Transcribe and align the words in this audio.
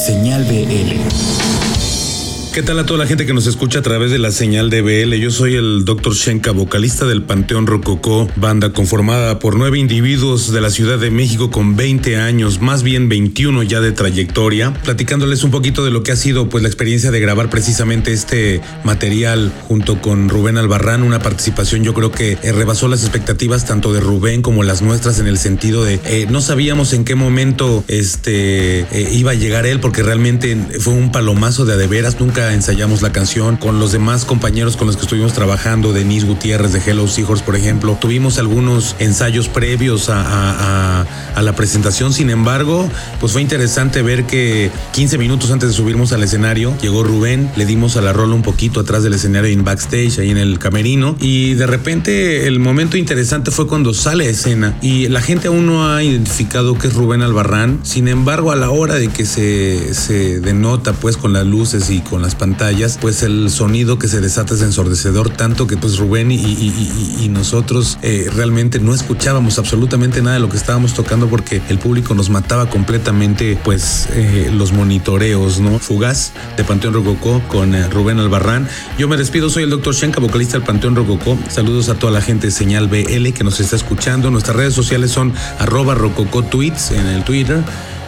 Señal 0.00 0.44
BL. 0.44 1.59
¿Qué 2.52 2.64
tal 2.64 2.80
a 2.80 2.84
toda 2.84 2.98
la 2.98 3.06
gente 3.06 3.26
que 3.26 3.32
nos 3.32 3.46
escucha 3.46 3.78
a 3.78 3.82
través 3.82 4.10
de 4.10 4.18
la 4.18 4.32
señal 4.32 4.70
de 4.70 4.82
BL? 4.82 5.14
Yo 5.14 5.30
soy 5.30 5.54
el 5.54 5.84
Dr. 5.84 6.14
Shenka, 6.14 6.50
vocalista 6.50 7.06
del 7.06 7.22
Panteón 7.22 7.68
Rococó, 7.68 8.26
banda 8.34 8.72
conformada 8.72 9.38
por 9.38 9.54
nueve 9.54 9.78
individuos 9.78 10.50
de 10.50 10.60
la 10.60 10.70
Ciudad 10.70 10.98
de 10.98 11.12
México 11.12 11.52
con 11.52 11.76
20 11.76 12.16
años, 12.16 12.60
más 12.60 12.82
bien 12.82 13.08
21 13.08 13.62
ya 13.62 13.80
de 13.80 13.92
trayectoria, 13.92 14.74
platicándoles 14.82 15.44
un 15.44 15.52
poquito 15.52 15.84
de 15.84 15.92
lo 15.92 16.02
que 16.02 16.10
ha 16.10 16.16
sido 16.16 16.48
pues 16.48 16.64
la 16.64 16.68
experiencia 16.68 17.12
de 17.12 17.20
grabar 17.20 17.50
precisamente 17.50 18.12
este 18.12 18.60
material 18.82 19.52
junto 19.68 20.02
con 20.02 20.28
Rubén 20.28 20.58
Albarrán, 20.58 21.04
una 21.04 21.20
participación 21.20 21.84
yo 21.84 21.94
creo 21.94 22.10
que 22.10 22.32
eh, 22.42 22.50
rebasó 22.50 22.88
las 22.88 23.02
expectativas 23.02 23.64
tanto 23.64 23.92
de 23.92 24.00
Rubén 24.00 24.42
como 24.42 24.64
las 24.64 24.82
nuestras 24.82 25.20
en 25.20 25.28
el 25.28 25.38
sentido 25.38 25.84
de 25.84 26.00
eh, 26.04 26.26
no 26.28 26.40
sabíamos 26.40 26.94
en 26.94 27.04
qué 27.04 27.14
momento 27.14 27.84
este 27.86 28.80
eh, 28.80 29.08
iba 29.12 29.30
a 29.30 29.34
llegar 29.34 29.66
él 29.66 29.78
porque 29.78 30.02
realmente 30.02 30.56
fue 30.80 30.94
un 30.94 31.12
palomazo 31.12 31.64
de 31.64 31.74
adeveras, 31.74 32.18
nunca 32.18 32.39
ensayamos 32.48 33.02
la 33.02 33.12
canción 33.12 33.56
con 33.56 33.78
los 33.78 33.92
demás 33.92 34.24
compañeros 34.24 34.76
con 34.76 34.86
los 34.86 34.96
que 34.96 35.02
estuvimos 35.02 35.32
trabajando, 35.32 35.92
Denise 35.92 36.26
Gutiérrez 36.26 36.72
de 36.72 36.80
Hello 36.80 37.06
Seahorse, 37.06 37.44
por 37.44 37.56
ejemplo. 37.56 37.96
Tuvimos 38.00 38.38
algunos 38.38 38.96
ensayos 38.98 39.48
previos 39.48 40.08
a, 40.08 41.04
la 41.40 41.54
presentación, 41.54 42.12
sin 42.12 42.28
embargo, 42.28 42.88
pues 43.18 43.32
fue 43.32 43.40
interesante 43.40 44.02
ver 44.02 44.24
que 44.24 44.70
15 44.92 45.16
minutos 45.16 45.50
antes 45.50 45.70
de 45.70 45.74
subirnos 45.74 46.12
al 46.12 46.22
escenario, 46.22 46.76
llegó 46.82 47.02
Rubén, 47.02 47.50
le 47.56 47.64
dimos 47.64 47.96
a 47.96 48.02
la 48.02 48.12
rola 48.12 48.34
un 48.34 48.42
poquito 48.42 48.80
atrás 48.80 49.02
del 49.02 49.14
escenario 49.14 49.50
en 49.50 49.64
backstage, 49.64 50.18
ahí 50.18 50.30
en 50.30 50.36
el 50.36 50.58
camerino, 50.58 51.16
y 51.18 51.54
de 51.54 51.66
repente 51.66 52.46
el 52.46 52.58
momento 52.58 52.98
interesante 52.98 53.50
fue 53.50 53.66
cuando 53.66 53.94
sale 53.94 54.26
a 54.26 54.30
escena 54.30 54.76
y 54.82 55.08
la 55.08 55.22
gente 55.22 55.48
aún 55.48 55.66
no 55.66 55.88
ha 55.90 56.02
identificado 56.02 56.76
que 56.76 56.88
es 56.88 56.94
Rubén 56.94 57.22
Albarrán, 57.22 57.80
sin 57.82 58.08
embargo 58.08 58.52
a 58.52 58.56
la 58.56 58.70
hora 58.70 58.94
de 58.94 59.08
que 59.08 59.24
se, 59.24 59.94
se 59.94 60.40
denota 60.40 60.92
pues 60.92 61.16
con 61.16 61.32
las 61.32 61.46
luces 61.46 61.90
y 61.90 62.00
con 62.00 62.22
las 62.22 62.29
pantallas, 62.34 62.98
pues 63.00 63.22
el 63.22 63.50
sonido 63.50 63.98
que 63.98 64.08
se 64.08 64.20
desata 64.20 64.54
es 64.54 64.62
ensordecedor, 64.62 65.30
tanto 65.30 65.66
que 65.66 65.76
pues 65.76 65.98
Rubén 65.98 66.30
y, 66.30 67.28
nosotros 67.30 67.98
eh, 68.02 68.28
realmente 68.34 68.80
no 68.80 68.92
escuchábamos 68.92 69.58
absolutamente 69.58 70.20
nada 70.20 70.34
de 70.34 70.40
lo 70.40 70.48
que 70.48 70.56
estábamos 70.56 70.94
tocando 70.94 71.28
porque 71.28 71.62
el 71.68 71.78
público 71.78 72.14
nos 72.14 72.28
mataba 72.28 72.68
completamente 72.68 73.58
pues 73.62 74.08
eh, 74.12 74.50
los 74.52 74.72
monitoreos, 74.72 75.60
¿no? 75.60 75.78
Fugaz 75.78 76.32
de 76.56 76.64
Panteón 76.64 76.94
Rococó 76.94 77.40
con 77.48 77.74
eh, 77.74 77.88
Rubén 77.88 78.18
Albarrán. 78.18 78.68
Yo 78.98 79.08
me 79.08 79.16
despido, 79.16 79.48
soy 79.48 79.62
el 79.62 79.70
doctor 79.70 79.94
Shenka, 79.94 80.20
vocalista 80.20 80.54
del 80.54 80.66
Panteón 80.66 80.96
Rococó. 80.96 81.38
Saludos 81.48 81.88
a 81.88 81.94
toda 81.94 82.12
la 82.12 82.20
gente 82.20 82.48
de 82.48 82.50
Señal 82.50 82.88
BL 82.88 83.32
que 83.32 83.44
nos 83.44 83.60
está 83.60 83.76
escuchando. 83.76 84.30
Nuestras 84.30 84.56
redes 84.56 84.74
sociales 84.74 85.10
son 85.10 85.32
arroba 85.58 85.94
rococó 85.94 86.42
tweets 86.42 86.90
en 86.90 87.06
el 87.06 87.24
Twitter. 87.24 87.62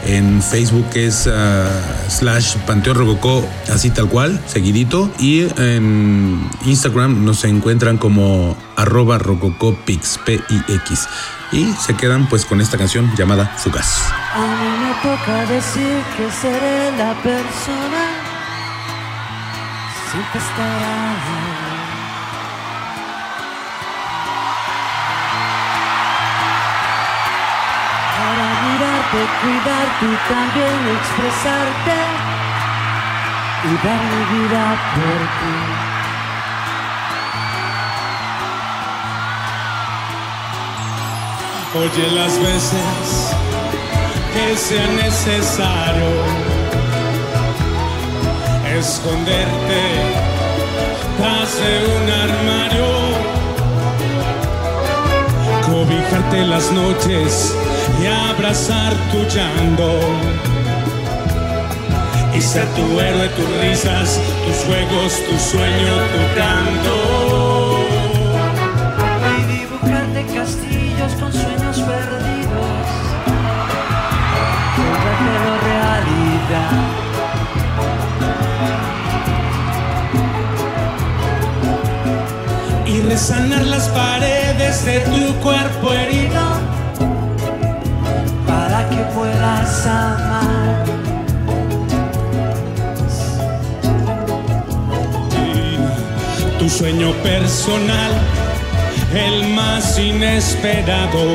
En 0.06 0.42
Facebook 0.42 0.86
es 0.95 1.28
ah, 1.33 1.69
slash 2.08 2.56
Panteón 2.67 2.97
Rococó, 2.97 3.47
así 3.72 3.91
tal 3.91 4.09
cual, 4.09 4.41
seguidito. 4.47 5.11
Y 5.19 5.42
en 5.61 6.48
Instagram 6.64 7.25
nos 7.25 7.44
encuentran 7.44 7.98
como 7.98 8.56
arroba 8.77 9.19
rococopix, 9.19 10.19
P-I-X. 10.25 11.09
Y 11.53 11.72
se 11.75 11.94
quedan 11.94 12.28
pues 12.28 12.47
con 12.47 12.61
esta 12.61 12.78
canción 12.78 13.12
llamada 13.17 13.47
Fugaz. 13.59 14.11
A 14.34 14.41
mí 14.41 14.70
me 14.84 15.17
toca 15.17 15.47
decir 15.47 16.03
que 16.16 16.31
seré 16.31 16.97
la 16.97 17.14
persona, 17.22 18.03
siempre 20.11 20.41
estará 20.41 21.52
de 29.13 29.19
cuidarte 29.43 30.07
y 30.07 30.17
también 30.33 30.79
expresarte 30.97 31.97
y 33.65 33.73
dar 33.87 34.03
mi 34.11 34.23
vida 34.33 34.65
por 34.95 35.21
ti. 35.39 35.57
Oye 41.75 42.06
las 42.12 42.34
veces 42.39 43.34
que 44.33 44.56
sea 44.56 44.87
necesario 44.87 46.11
esconderte 48.78 49.83
tras 51.19 51.51
de 51.59 51.72
un 51.97 52.05
armario, 52.11 52.89
cobijarte 55.67 56.39
las 56.47 56.72
noches 56.72 57.55
y 58.03 58.06
abrazar 58.06 58.93
tu 59.10 59.19
llanto 59.34 59.98
y 62.34 62.41
ser 62.41 62.66
tu 62.69 63.00
héroe, 63.00 63.28
tus 63.28 63.48
risas, 63.60 64.19
tus 64.47 64.56
juegos, 64.65 65.12
tu 65.28 65.38
sueño, 65.38 65.94
tu 66.12 66.22
canto. 66.38 67.78
Y 69.38 69.42
dibujarte 69.59 70.25
castillos 70.34 71.12
con 71.21 71.32
sueños 71.32 71.81
perdidos, 71.81 72.87
hacerlo 74.94 75.53
realidad. 75.71 76.72
Y 82.87 83.00
resanar 83.03 83.65
las 83.66 83.88
paredes 83.88 84.84
de 84.84 85.00
tu 85.00 85.34
cuerpo 85.41 85.92
herido 85.92 86.52
que 88.97 89.03
puedas 89.14 89.86
amar. 89.86 91.03
tu 96.62 96.69
sueño 96.69 97.10
personal, 97.25 98.12
el 99.12 99.48
más 99.48 99.98
inesperado. 99.98 101.34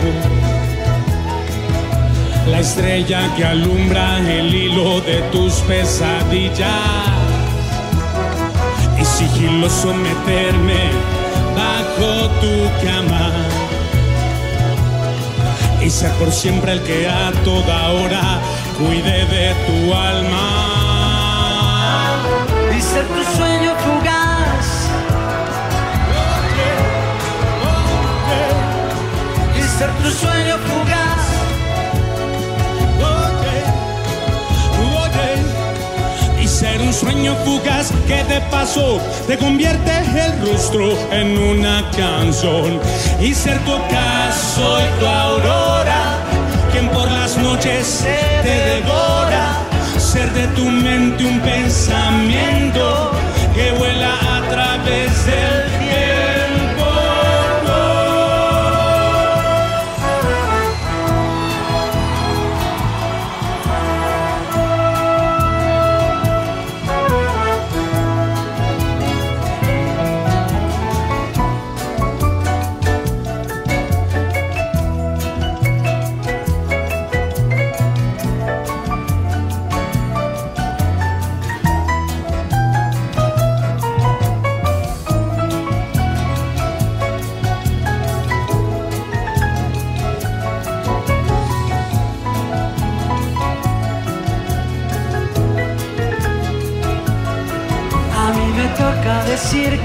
La 2.50 2.62
estrella 2.62 3.19
que 3.35 3.44
alumbra 3.44 4.19
el 4.19 4.56
hilo 4.56 5.01
de 5.01 5.18
tus 5.34 5.56
pesadillas. 5.68 6.69
Y 9.01 9.03
sigiloso 9.03 9.94
meterme 9.94 10.91
bajo 11.57 12.29
tu 12.39 12.85
cama 12.85 13.67
y 15.88 15.90
ser 15.90 16.12
por 16.16 16.34
siempre 16.34 16.74
el 16.74 16.84
que 16.84 17.08
a 17.08 17.31
toda 17.46 17.92
hora 17.94 18.42
cuide 18.78 19.25
de 19.25 19.56
tu 19.66 19.94
alma. 19.94 20.50
Y 22.78 22.81
ser 22.81 23.06
tu 23.06 23.24
sueño 23.38 23.74
fugaz. 23.86 24.90
Y 29.58 29.62
ser 29.80 29.90
tu 30.03 30.12
sueño 30.12 30.58
fugaz. 30.68 30.97
Sueño 37.00 37.35
fugaz 37.46 37.91
que 38.08 38.24
de 38.24 38.41
paso 38.50 39.00
te 39.28 39.38
convierte 39.38 39.91
el 40.25 40.47
rostro 40.47 40.97
en 41.12 41.38
una 41.38 41.90
canción. 41.91 42.80
Y 43.22 43.34
ser 43.34 43.59
tu 43.66 43.74
ocaso 43.74 44.80
y 44.80 45.00
tu 45.00 45.06
aurora 45.06 46.28
por 46.94 47.12
las 47.12 47.38
noches 47.38 48.06
te 48.44 48.56
devora, 48.69 49.63
ser 49.97 50.31
de 50.34 50.47
tu 50.56 50.66
mente 50.66 51.25
un 51.25 51.40
pensamiento 51.40 53.12
que 53.56 53.72
vuela 53.72 53.97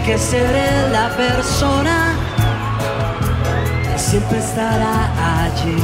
que 0.04 0.18
seré 0.18 0.88
la 0.90 1.08
persona 1.16 2.14
que 3.84 3.98
siempre 3.98 4.38
estará 4.38 4.94
allí. 5.44 5.76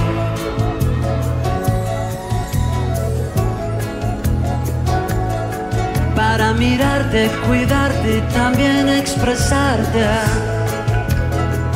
para 6.16 6.52
mirarte, 6.52 7.30
cuidarte 7.46 8.18
y 8.18 8.20
también 8.32 8.88
expresarte 8.88 10.04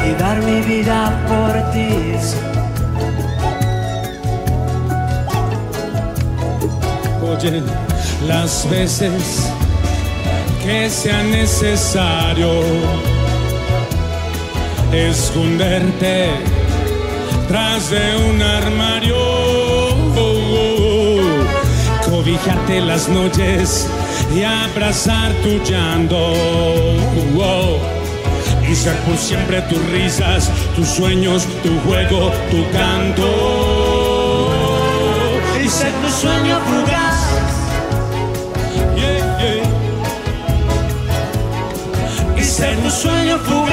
y 0.04 0.20
dar 0.20 0.42
mi 0.42 0.60
vida 0.62 1.10
por 1.28 1.70
ti. 1.72 2.16
Oye, 7.22 7.62
las 8.26 8.68
veces 8.68 9.52
que 10.64 10.88
sea 10.90 11.22
necesario 11.22 12.50
esconderte 14.92 16.30
tras 17.48 17.90
de 17.90 18.16
un 18.30 18.42
armario, 18.42 19.16
cobijarte 22.08 22.80
las 22.80 23.08
noches 23.08 23.88
y 24.34 24.42
abrazar 24.42 25.32
tu 25.42 25.58
llanto. 25.64 26.32
Y 28.68 28.74
ser 28.74 28.96
por 29.00 29.16
siempre 29.16 29.60
tus 29.62 29.84
risas, 29.90 30.50
tus 30.76 30.88
sueños, 30.88 31.46
tu 31.62 31.78
juego, 31.80 32.30
tu 32.50 32.64
canto. 32.70 33.28
Y 35.62 35.68
ser 35.68 35.92
tu 35.92 36.08
sueño 36.08 36.58
Y 42.84 42.90
ser 42.90 43.38
tu 43.44 43.71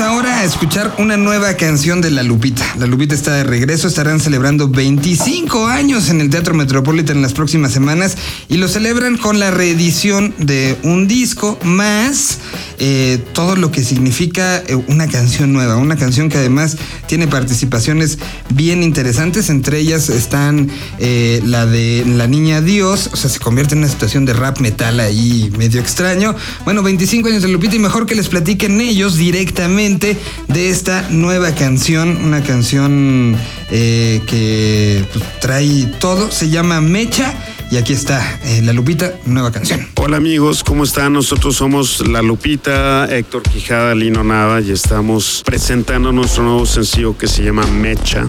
Ahora 0.00 0.38
a 0.38 0.44
escuchar 0.44 0.94
una 0.98 1.16
nueva 1.16 1.54
canción 1.54 2.00
de 2.00 2.12
La 2.12 2.22
Lupita. 2.22 2.64
La 2.78 2.86
Lupita 2.86 3.16
está 3.16 3.32
de 3.32 3.42
regreso, 3.42 3.88
estarán 3.88 4.20
celebrando 4.20 4.68
25 4.68 5.66
años 5.66 6.08
en 6.08 6.20
el 6.20 6.30
Teatro 6.30 6.54
Metropolitan 6.54 7.16
en 7.16 7.22
las 7.22 7.32
próximas 7.32 7.72
semanas 7.72 8.16
y 8.48 8.58
lo 8.58 8.68
celebran 8.68 9.16
con 9.16 9.40
la 9.40 9.50
reedición 9.50 10.34
de 10.38 10.76
un 10.84 11.08
disco 11.08 11.58
más 11.64 12.38
eh, 12.78 13.18
todo 13.32 13.56
lo 13.56 13.72
que 13.72 13.82
significa 13.82 14.58
eh, 14.58 14.76
una 14.86 15.08
canción 15.08 15.52
nueva, 15.52 15.76
una 15.76 15.96
canción 15.96 16.28
que 16.28 16.38
además 16.38 16.76
tiene 17.08 17.26
participaciones 17.26 18.18
bien 18.50 18.84
interesantes, 18.84 19.50
entre 19.50 19.80
ellas 19.80 20.10
están 20.10 20.70
eh, 21.00 21.42
la 21.44 21.66
de 21.66 22.04
La 22.06 22.28
Niña 22.28 22.60
Dios, 22.60 23.10
o 23.12 23.16
sea, 23.16 23.28
se 23.28 23.40
convierte 23.40 23.74
en 23.74 23.80
una 23.80 23.88
situación 23.88 24.24
de 24.26 24.32
rap 24.32 24.60
metal 24.60 25.00
ahí 25.00 25.50
medio 25.58 25.80
extraño. 25.80 26.36
Bueno, 26.64 26.84
25 26.84 27.28
años 27.28 27.42
de 27.42 27.48
Lupita 27.48 27.74
y 27.74 27.80
mejor 27.80 28.06
que 28.06 28.14
les 28.14 28.28
platiquen 28.28 28.80
ellos 28.80 29.16
directamente 29.16 29.87
de 29.96 30.68
esta 30.68 31.08
nueva 31.08 31.54
canción, 31.54 32.22
una 32.22 32.42
canción 32.42 33.34
eh, 33.70 34.20
que 34.26 35.02
pues, 35.10 35.24
trae 35.40 35.86
todo, 35.98 36.30
se 36.30 36.50
llama 36.50 36.82
Mecha. 36.82 37.32
Y 37.70 37.76
aquí 37.76 37.94
está 37.94 38.38
eh, 38.44 38.60
La 38.62 38.72
Lupita, 38.74 39.14
nueva 39.24 39.50
canción. 39.50 39.86
Hola 39.96 40.18
amigos, 40.18 40.62
¿cómo 40.62 40.84
están? 40.84 41.14
Nosotros 41.14 41.56
somos 41.56 42.06
La 42.06 42.20
Lupita, 42.20 43.06
Héctor 43.14 43.42
Quijada, 43.42 43.94
Lino 43.94 44.24
Nada 44.24 44.60
y 44.60 44.72
estamos 44.72 45.42
presentando 45.44 46.12
nuestro 46.12 46.44
nuevo 46.44 46.66
sencillo 46.66 47.16
que 47.16 47.26
se 47.26 47.42
llama 47.42 47.66
Mecha. 47.66 48.28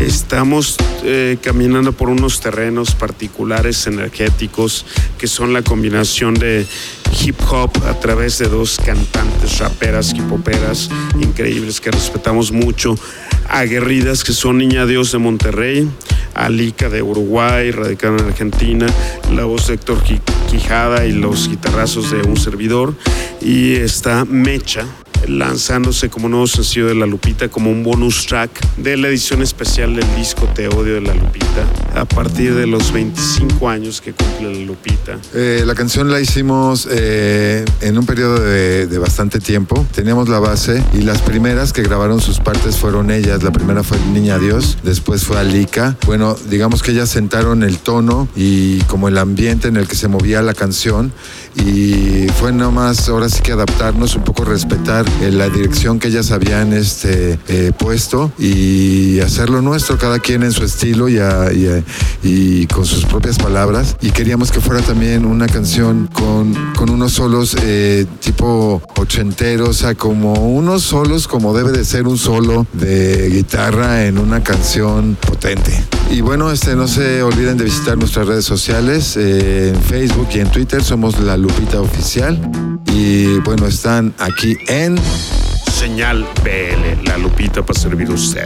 Estamos 0.00 0.76
eh, 1.04 1.38
caminando 1.42 1.92
por 1.92 2.10
unos 2.10 2.40
terrenos 2.40 2.94
particulares 2.94 3.86
energéticos 3.86 4.84
que 5.18 5.26
son 5.26 5.52
la 5.52 5.62
combinación 5.62 6.34
de 6.34 6.66
hip 7.24 7.36
hop 7.50 7.70
a 7.86 7.98
través 7.98 8.38
de 8.38 8.48
dos 8.48 8.76
cantantes, 8.84 9.58
raperas, 9.58 10.12
hip 10.14 10.30
hoperas 10.30 10.90
increíbles 11.20 11.80
que 11.80 11.90
respetamos 11.90 12.52
mucho, 12.52 12.94
aguerridas 13.48 14.22
que 14.22 14.32
son 14.32 14.58
Niña 14.58 14.84
Dios 14.86 15.12
de 15.12 15.18
Monterrey, 15.18 15.88
Alica 16.34 16.90
de 16.90 17.02
Uruguay, 17.02 17.70
radicada 17.70 18.18
en 18.18 18.26
Argentina, 18.26 18.86
la 19.34 19.44
voz 19.44 19.66
de 19.68 19.74
Héctor 19.74 20.02
Qui- 20.04 20.20
Quijada 20.50 21.06
y 21.06 21.12
los 21.12 21.48
guitarrazos 21.48 22.10
de 22.10 22.20
un 22.22 22.36
servidor, 22.36 22.94
y 23.40 23.74
está 23.76 24.24
Mecha 24.26 24.84
lanzándose 25.28 26.08
como 26.08 26.28
nuevo 26.28 26.46
sencillo 26.46 26.86
de 26.86 26.94
La 26.94 27.06
Lupita, 27.06 27.48
como 27.48 27.70
un 27.70 27.82
bonus 27.82 28.26
track 28.26 28.50
de 28.76 28.96
la 28.96 29.08
edición 29.08 29.42
especial 29.42 29.94
del 29.94 30.06
disco 30.16 30.48
Te 30.54 30.68
Odio 30.68 30.94
de 30.94 31.00
La 31.00 31.14
Lupita, 31.14 31.64
a 31.94 32.04
partir 32.04 32.54
de 32.54 32.66
los 32.66 32.92
25 32.92 33.68
años 33.68 34.00
que 34.00 34.12
cumple 34.12 34.52
La 34.54 34.64
Lupita. 34.64 35.18
Eh, 35.34 35.62
la 35.66 35.74
canción 35.74 36.10
la 36.10 36.20
hicimos 36.20 36.88
eh, 36.90 37.64
en 37.80 37.98
un 37.98 38.06
periodo 38.06 38.40
de, 38.40 38.86
de 38.86 38.98
bastante 38.98 39.40
tiempo. 39.40 39.86
Teníamos 39.94 40.28
la 40.28 40.38
base 40.38 40.82
y 40.92 41.02
las 41.02 41.22
primeras 41.22 41.72
que 41.72 41.82
grabaron 41.82 42.20
sus 42.20 42.40
partes 42.40 42.76
fueron 42.76 43.10
ellas. 43.10 43.42
La 43.42 43.52
primera 43.52 43.82
fue 43.82 43.98
Niña 44.12 44.38
Dios, 44.38 44.78
después 44.82 45.24
fue 45.24 45.38
Alika. 45.38 45.96
Bueno, 46.06 46.36
digamos 46.48 46.82
que 46.82 46.92
ellas 46.92 47.08
sentaron 47.08 47.62
el 47.62 47.78
tono 47.78 48.28
y 48.36 48.80
como 48.82 49.08
el 49.08 49.18
ambiente 49.18 49.68
en 49.68 49.76
el 49.76 49.88
que 49.88 49.96
se 49.96 50.08
movía 50.08 50.42
la 50.42 50.54
canción 50.54 51.12
y 51.56 52.26
fue 52.38 52.52
nomás 52.52 53.08
ahora 53.08 53.28
sí 53.28 53.40
que 53.40 53.52
adaptarnos, 53.52 54.14
un 54.16 54.24
poco 54.24 54.44
respetar 54.44 55.04
eh, 55.22 55.30
la 55.30 55.48
dirección 55.48 55.98
que 55.98 56.08
ellas 56.08 56.30
habían 56.30 56.72
este, 56.72 57.38
eh, 57.48 57.72
puesto 57.76 58.32
y 58.38 59.20
hacerlo 59.20 59.62
nuestro, 59.62 59.98
cada 59.98 60.18
quien 60.18 60.42
en 60.42 60.52
su 60.52 60.64
estilo 60.64 61.08
y, 61.08 61.18
a- 61.18 61.52
y 61.52 61.66
a- 61.68 61.82
y 62.22 62.66
con 62.66 62.84
sus 62.84 63.04
propias 63.04 63.38
palabras. 63.38 63.96
Y 64.00 64.10
queríamos 64.10 64.50
que 64.52 64.60
fuera 64.60 64.82
también 64.82 65.24
una 65.24 65.46
canción 65.46 66.08
con, 66.12 66.54
con 66.74 66.90
unos 66.90 67.12
solos 67.12 67.56
eh, 67.62 68.06
tipo 68.20 68.82
ochentero, 68.96 69.68
o 69.70 69.72
sea, 69.72 69.94
como 69.94 70.32
unos 70.34 70.82
solos 70.82 71.26
como 71.28 71.56
debe 71.56 71.72
de 71.72 71.84
ser 71.84 72.06
un 72.06 72.18
solo 72.18 72.66
de 72.72 73.28
guitarra 73.30 74.04
en 74.06 74.18
una 74.18 74.42
canción 74.42 75.16
potente. 75.20 75.82
Y 76.10 76.20
bueno, 76.20 76.50
este, 76.52 76.76
no 76.76 76.86
se 76.88 77.22
olviden 77.22 77.56
de 77.56 77.64
visitar 77.64 77.96
nuestras 77.98 78.26
redes 78.26 78.44
sociales, 78.44 79.16
eh, 79.16 79.72
en 79.74 79.82
Facebook 79.82 80.28
y 80.34 80.38
en 80.40 80.50
Twitter 80.50 80.82
somos 80.82 81.18
La 81.20 81.36
Lupita 81.36 81.80
Oficial. 81.80 82.38
Y 82.92 83.38
bueno, 83.40 83.66
están 83.66 84.14
aquí 84.18 84.56
en 84.68 84.95
Señal 85.70 86.26
BL, 86.42 87.06
La 87.06 87.16
Lupita 87.16 87.62
para 87.62 87.78
servir 87.78 88.10
usted. 88.10 88.44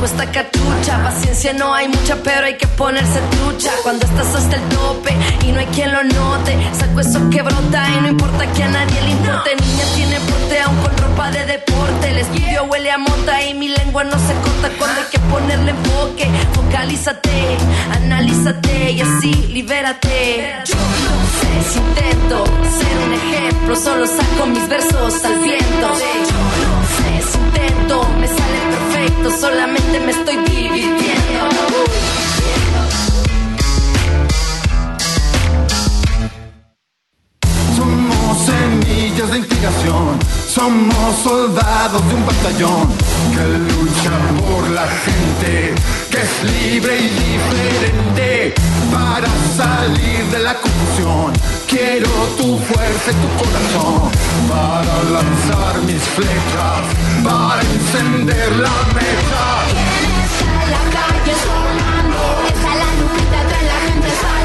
Lucha 0.00 0.02
bajo 0.02 0.04
esta 0.04 0.26
cachucha. 0.32 1.02
Paciencia 1.02 1.52
no 1.52 1.74
hay 1.74 1.88
mucha, 1.88 2.16
pero 2.22 2.46
hay 2.46 2.56
que 2.56 2.66
ponerse 2.66 3.20
trucha. 3.30 3.70
Cuando 3.82 4.06
estás 4.06 4.34
hasta 4.34 4.56
el 4.56 4.62
tope 4.68 5.16
y 5.46 5.52
no 5.52 5.60
hay 5.60 5.66
quien 5.66 5.92
lo 5.92 6.02
note, 6.04 6.56
saco 6.72 7.00
eso 7.00 7.30
que 7.30 7.42
brota 7.42 7.88
y 7.96 8.00
no 8.00 8.08
importa 8.08 8.46
que 8.52 8.62
a 8.62 8.68
nadie 8.68 9.02
le 9.02 9.10
importe. 9.10 9.50
Niña 9.56 9.84
tiene 9.94 10.20
porte 10.20 10.60
aún 10.60 10.76
con 10.76 10.96
ropa 10.96 11.30
de 11.30 11.46
deporte. 11.46 12.10
El 12.10 12.18
estudio 12.18 12.64
huele 12.64 12.90
a 12.90 12.98
mota 12.98 13.42
y 13.44 13.54
mi 13.54 13.68
lengua 13.68 14.04
no 14.04 14.18
se 14.18 14.34
corta 14.34 14.70
cuando 14.78 15.00
hay 15.00 15.06
que 15.10 15.18
ponerle 15.18 15.70
enfoque. 15.70 16.28
Focalízate, 16.54 17.56
analízate 17.92 18.92
y 18.92 19.00
así 19.00 19.32
libérate. 19.48 20.62
Yo 20.64 20.76
no 20.76 21.14
sé 21.38 21.72
si 21.72 21.78
intento 21.78 22.44
ser 22.78 22.98
un 23.06 23.12
ejemplo, 23.14 23.76
solo 23.76 24.06
saco 24.06 24.46
mis 24.46 24.68
versos 24.68 25.24
al 25.24 25.38
viento. 25.40 25.88
Yo 26.30 26.40
no 26.64 26.74
sé 26.96 27.32
si 27.32 27.38
intento, 27.38 28.08
me 28.18 28.39
perfecto, 29.10 29.30
solamente 29.40 30.00
me 30.00 30.10
estoy 30.12 30.36
divirtiendo. 30.36 31.48
Somos 37.76 38.38
semillas 38.44 39.30
de 39.30 39.38
inspiración, 39.38 40.18
somos 40.48 41.16
soldados 41.22 42.06
de 42.08 42.14
un 42.14 42.26
batallón 42.26 42.88
que 43.34 43.42
lucha 43.74 44.10
gente, 45.04 45.74
que 46.10 46.18
es 46.18 46.32
libre 46.60 46.98
y 46.98 47.08
diferente 47.08 48.54
para 48.92 49.28
salir 49.56 50.24
de 50.30 50.38
la 50.40 50.54
confusión. 50.54 51.32
Quiero 51.66 52.08
tu 52.36 52.58
fuerza 52.58 53.10
y 53.10 53.14
tu 53.14 53.28
corazón 53.38 54.10
para 54.48 54.94
lanzar 55.16 55.80
mis 55.82 56.02
flechas, 56.02 56.82
para 57.22 57.62
encender 57.62 58.56
la 58.56 58.76
mecha. 58.94 59.44
Está 60.24 60.64
en 60.64 60.70
la 60.70 60.84
calle 60.96 61.34
sonando, 61.44 62.20
está 62.48 62.70
la 62.74 62.88
lupita, 62.98 63.38
trae 63.48 63.64
la 63.64 63.78
gente 63.86 64.08
saltando. 64.20 64.39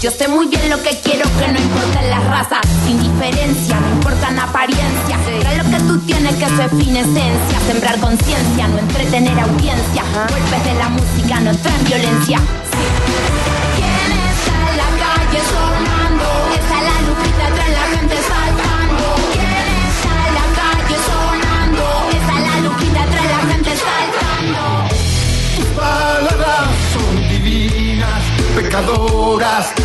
Yo 0.00 0.12
sé 0.12 0.28
muy 0.28 0.47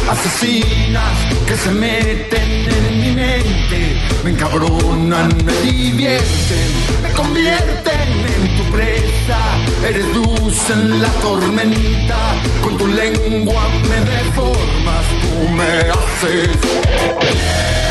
asesinas, 0.10 1.18
que 1.48 1.56
se 1.56 1.72
meten 1.72 2.68
en 2.68 3.02
mi 3.02 3.12
mente, 3.12 4.02
me 4.24 4.32
encabronan, 4.32 5.30
me 5.46 5.54
divierten, 5.62 6.70
me 7.02 7.10
convierten 7.12 8.10
en 8.36 8.58
tu 8.58 8.64
presa, 8.72 9.40
eres 9.88 10.06
luz 10.16 10.70
en 10.70 11.02
la 11.02 11.10
tormenta, 11.22 12.18
con 12.62 12.78
tu 12.78 12.88
lengua 12.88 13.68
me 13.90 14.00
deformas, 14.12 15.06
tú 15.22 15.50
me 15.50 15.74
haces. 15.92 17.83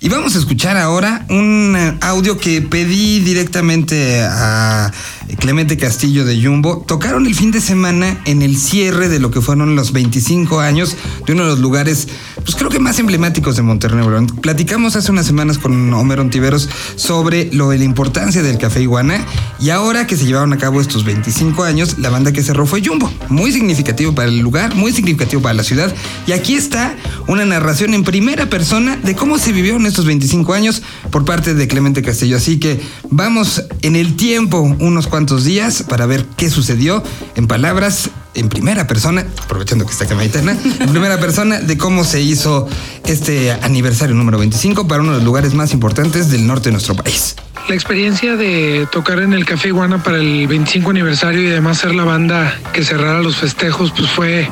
Y 0.00 0.10
vamos 0.10 0.36
a 0.36 0.38
escuchar 0.38 0.76
ahora 0.76 1.26
un 1.28 1.74
eh, 1.76 1.98
audio 2.00 2.38
que 2.38 2.62
pedí 2.62 3.20
directamente 3.20 4.22
a 4.22 4.90
Clemente 5.38 5.76
Castillo 5.76 6.24
de 6.24 6.42
Jumbo. 6.42 6.84
Tocaron 6.86 7.26
el 7.26 7.34
fin 7.34 7.50
de 7.50 7.60
semana 7.60 8.20
en 8.24 8.42
el 8.42 8.56
cierre 8.56 9.08
de 9.08 9.18
lo 9.18 9.30
que 9.30 9.40
fueron 9.40 9.76
los 9.76 9.92
25 9.92 10.60
años 10.60 10.96
de 11.26 11.32
uno 11.32 11.42
de 11.42 11.48
los 11.50 11.58
lugares, 11.58 12.08
pues 12.48 12.56
creo 12.56 12.70
que 12.70 12.78
más 12.78 12.98
emblemáticos 12.98 13.56
de 13.56 13.62
Monterrey. 13.62 14.02
Nuevo. 14.02 14.26
Platicamos 14.40 14.96
hace 14.96 15.12
unas 15.12 15.26
semanas 15.26 15.58
con 15.58 15.92
Homero 15.92 16.22
Ontiveros 16.22 16.66
sobre 16.96 17.52
lo 17.52 17.68
de 17.68 17.76
la 17.76 17.84
importancia 17.84 18.42
del 18.42 18.56
café 18.56 18.80
iguana 18.80 19.22
y 19.60 19.68
ahora 19.68 20.06
que 20.06 20.16
se 20.16 20.24
llevaron 20.24 20.54
a 20.54 20.56
cabo 20.56 20.80
estos 20.80 21.04
25 21.04 21.62
años, 21.64 21.98
la 21.98 22.08
banda 22.08 22.32
que 22.32 22.42
cerró 22.42 22.64
fue 22.64 22.82
Jumbo. 22.82 23.12
Muy 23.28 23.52
significativo 23.52 24.14
para 24.14 24.28
el 24.28 24.38
lugar, 24.38 24.74
muy 24.74 24.92
significativo 24.92 25.42
para 25.42 25.52
la 25.52 25.62
ciudad. 25.62 25.94
Y 26.26 26.32
aquí 26.32 26.54
está 26.54 26.96
una 27.26 27.44
narración 27.44 27.92
en 27.92 28.02
primera 28.02 28.46
persona 28.46 28.96
de 28.96 29.14
cómo 29.14 29.36
se 29.36 29.52
vivió 29.52 29.76
en 29.76 29.84
estos 29.84 30.06
25 30.06 30.54
años 30.54 30.82
por 31.10 31.26
parte 31.26 31.52
de 31.52 31.68
Clemente 31.68 32.00
Castillo. 32.00 32.38
Así 32.38 32.58
que 32.58 32.80
vamos 33.10 33.64
en 33.82 33.94
el 33.94 34.16
tiempo 34.16 34.60
unos 34.78 35.06
cuantos 35.06 35.44
días 35.44 35.82
para 35.86 36.06
ver 36.06 36.24
qué 36.38 36.48
sucedió 36.48 37.02
en 37.34 37.46
palabras 37.46 38.08
en 38.38 38.48
primera 38.48 38.86
persona, 38.86 39.26
aprovechando 39.42 39.84
que 39.84 39.92
está 39.92 40.06
Camaitana, 40.06 40.52
en 40.52 40.90
primera 40.90 41.18
persona 41.18 41.60
de 41.60 41.76
cómo 41.76 42.04
se 42.04 42.20
hizo 42.20 42.68
este 43.06 43.52
aniversario 43.52 44.14
número 44.14 44.38
25 44.38 44.86
para 44.86 45.02
uno 45.02 45.12
de 45.12 45.18
los 45.18 45.24
lugares 45.24 45.54
más 45.54 45.72
importantes 45.72 46.30
del 46.30 46.46
norte 46.46 46.66
de 46.66 46.72
nuestro 46.72 46.94
país. 46.94 47.36
La 47.68 47.74
experiencia 47.74 48.36
de 48.36 48.88
tocar 48.90 49.18
en 49.18 49.34
el 49.34 49.44
Café 49.44 49.68
Iguana 49.68 50.02
para 50.02 50.18
el 50.18 50.46
25 50.46 50.90
aniversario 50.90 51.42
y 51.42 51.48
además 51.48 51.78
ser 51.78 51.94
la 51.94 52.04
banda 52.04 52.54
que 52.72 52.82
cerrara 52.82 53.20
los 53.20 53.36
festejos, 53.36 53.92
pues 53.92 54.08
fue 54.08 54.48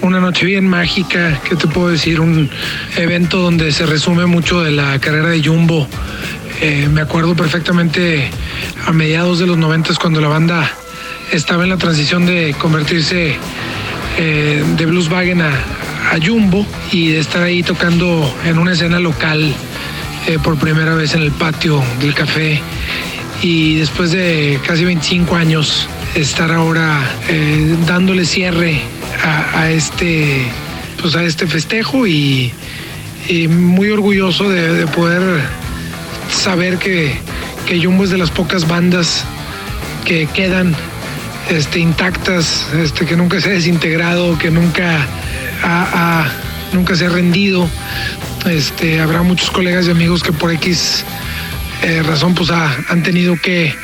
una 0.00 0.20
noche 0.20 0.46
bien 0.46 0.66
mágica, 0.66 1.38
que 1.46 1.56
te 1.56 1.66
puedo 1.66 1.88
decir, 1.88 2.18
un 2.18 2.48
evento 2.96 3.38
donde 3.38 3.72
se 3.72 3.84
resume 3.84 4.24
mucho 4.24 4.62
de 4.62 4.70
la 4.70 4.98
carrera 5.00 5.28
de 5.28 5.44
Jumbo. 5.44 5.86
Eh, 6.62 6.88
me 6.90 7.02
acuerdo 7.02 7.34
perfectamente 7.34 8.30
a 8.86 8.92
mediados 8.92 9.38
de 9.38 9.46
los 9.46 9.58
90 9.58 9.94
cuando 10.00 10.22
la 10.22 10.28
banda 10.28 10.70
estaba 11.32 11.64
en 11.64 11.70
la 11.70 11.76
transición 11.76 12.26
de 12.26 12.54
convertirse 12.58 13.36
eh, 14.18 14.64
de 14.76 14.86
Blueswagen 14.86 15.42
a, 15.42 15.50
a 15.50 16.18
Jumbo 16.24 16.66
y 16.92 17.08
de 17.08 17.18
estar 17.18 17.42
ahí 17.42 17.62
tocando 17.62 18.32
en 18.44 18.58
una 18.58 18.72
escena 18.72 18.98
local 18.98 19.52
eh, 20.26 20.38
por 20.42 20.58
primera 20.58 20.94
vez 20.94 21.14
en 21.14 21.22
el 21.22 21.32
patio 21.32 21.82
del 22.00 22.14
café. 22.14 22.60
Y 23.42 23.76
después 23.76 24.12
de 24.12 24.58
casi 24.66 24.84
25 24.84 25.36
años 25.36 25.88
estar 26.14 26.50
ahora 26.50 26.98
eh, 27.28 27.76
dándole 27.86 28.24
cierre 28.24 28.80
a, 29.54 29.70
este 29.70 30.46
pues 31.00 31.14
a 31.16 31.24
este 31.24 31.46
festejo 31.46 32.06
y, 32.06 32.52
y 33.28 33.48
muy 33.48 33.90
orgulloso 33.90 34.48
de, 34.48 34.72
de 34.72 34.86
poder 34.86 35.22
saber 36.30 36.78
que, 36.78 37.14
que 37.66 37.82
Jumbo 37.84 38.04
es 38.04 38.10
de 38.10 38.18
las 38.18 38.30
pocas 38.30 38.66
bandas 38.66 39.24
que 40.04 40.26
quedan 40.26 40.74
este, 41.50 41.78
intactas, 41.78 42.66
este, 42.74 43.06
que 43.06 43.16
nunca 43.16 43.40
se 43.40 43.50
ha 43.50 43.52
desintegrado, 43.52 44.38
que 44.38 44.50
nunca 44.50 45.06
nunca 46.72 46.94
se 46.96 47.06
ha 47.06 47.08
rendido. 47.08 47.68
Este, 48.46 49.00
habrá 49.00 49.22
muchos 49.22 49.50
colegas 49.50 49.86
y 49.86 49.90
amigos 49.90 50.22
que 50.22 50.32
por 50.32 50.52
X 50.52 51.04
eh, 51.82 52.02
razón 52.02 52.34
pues 52.34 52.50
ha- 52.50 52.76
han 52.88 53.02
tenido 53.02 53.36
que, 53.40 53.74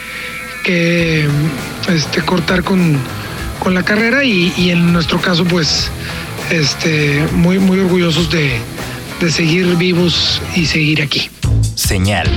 cortar 2.25 2.63
con, 2.63 2.99
la 3.67 3.83
carrera 3.85 4.25
y, 4.25 4.71
en 4.71 4.93
nuestro 4.93 5.21
caso 5.21 5.45
pues 5.45 5.91
muy, 7.33 7.59
muy 7.59 7.79
orgullosos 7.79 8.29
de 8.31 8.61
seguir 9.31 9.77
vivos 9.77 10.43
y 10.57 10.67
seguir 10.67 11.01
aquí. 11.03 11.31
Señal. 11.75 12.29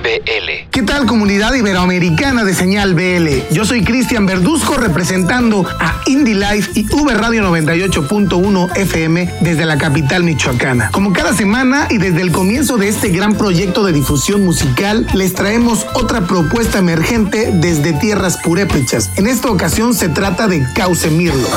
BL. 0.00 0.70
¿Qué 0.70 0.82
tal 0.82 1.06
comunidad 1.06 1.54
iberoamericana 1.54 2.44
de 2.44 2.54
señal 2.54 2.94
BL? 2.94 3.52
Yo 3.54 3.64
soy 3.64 3.84
Cristian 3.84 4.26
Verduzco 4.26 4.76
representando 4.76 5.66
a 5.78 6.00
Indie 6.06 6.34
Life 6.34 6.72
y 6.74 6.86
V 6.86 7.14
Radio 7.14 7.42
98.1 7.50 8.76
FM 8.76 9.34
desde 9.40 9.66
la 9.66 9.78
capital 9.78 10.24
michoacana. 10.24 10.90
Como 10.90 11.12
cada 11.12 11.34
semana 11.34 11.86
y 11.90 11.98
desde 11.98 12.22
el 12.22 12.32
comienzo 12.32 12.76
de 12.76 12.88
este 12.88 13.10
gran 13.10 13.34
proyecto 13.34 13.84
de 13.84 13.92
difusión 13.92 14.44
musical, 14.44 15.06
les 15.14 15.34
traemos 15.34 15.86
otra 15.94 16.22
propuesta 16.26 16.78
emergente 16.78 17.50
desde 17.52 17.92
tierras 17.92 18.38
purépechas. 18.38 19.10
En 19.16 19.26
esta 19.26 19.50
ocasión 19.50 19.94
se 19.94 20.08
trata 20.08 20.48
de 20.48 20.66
Cauce 20.74 21.10
Mirlo. 21.10 21.48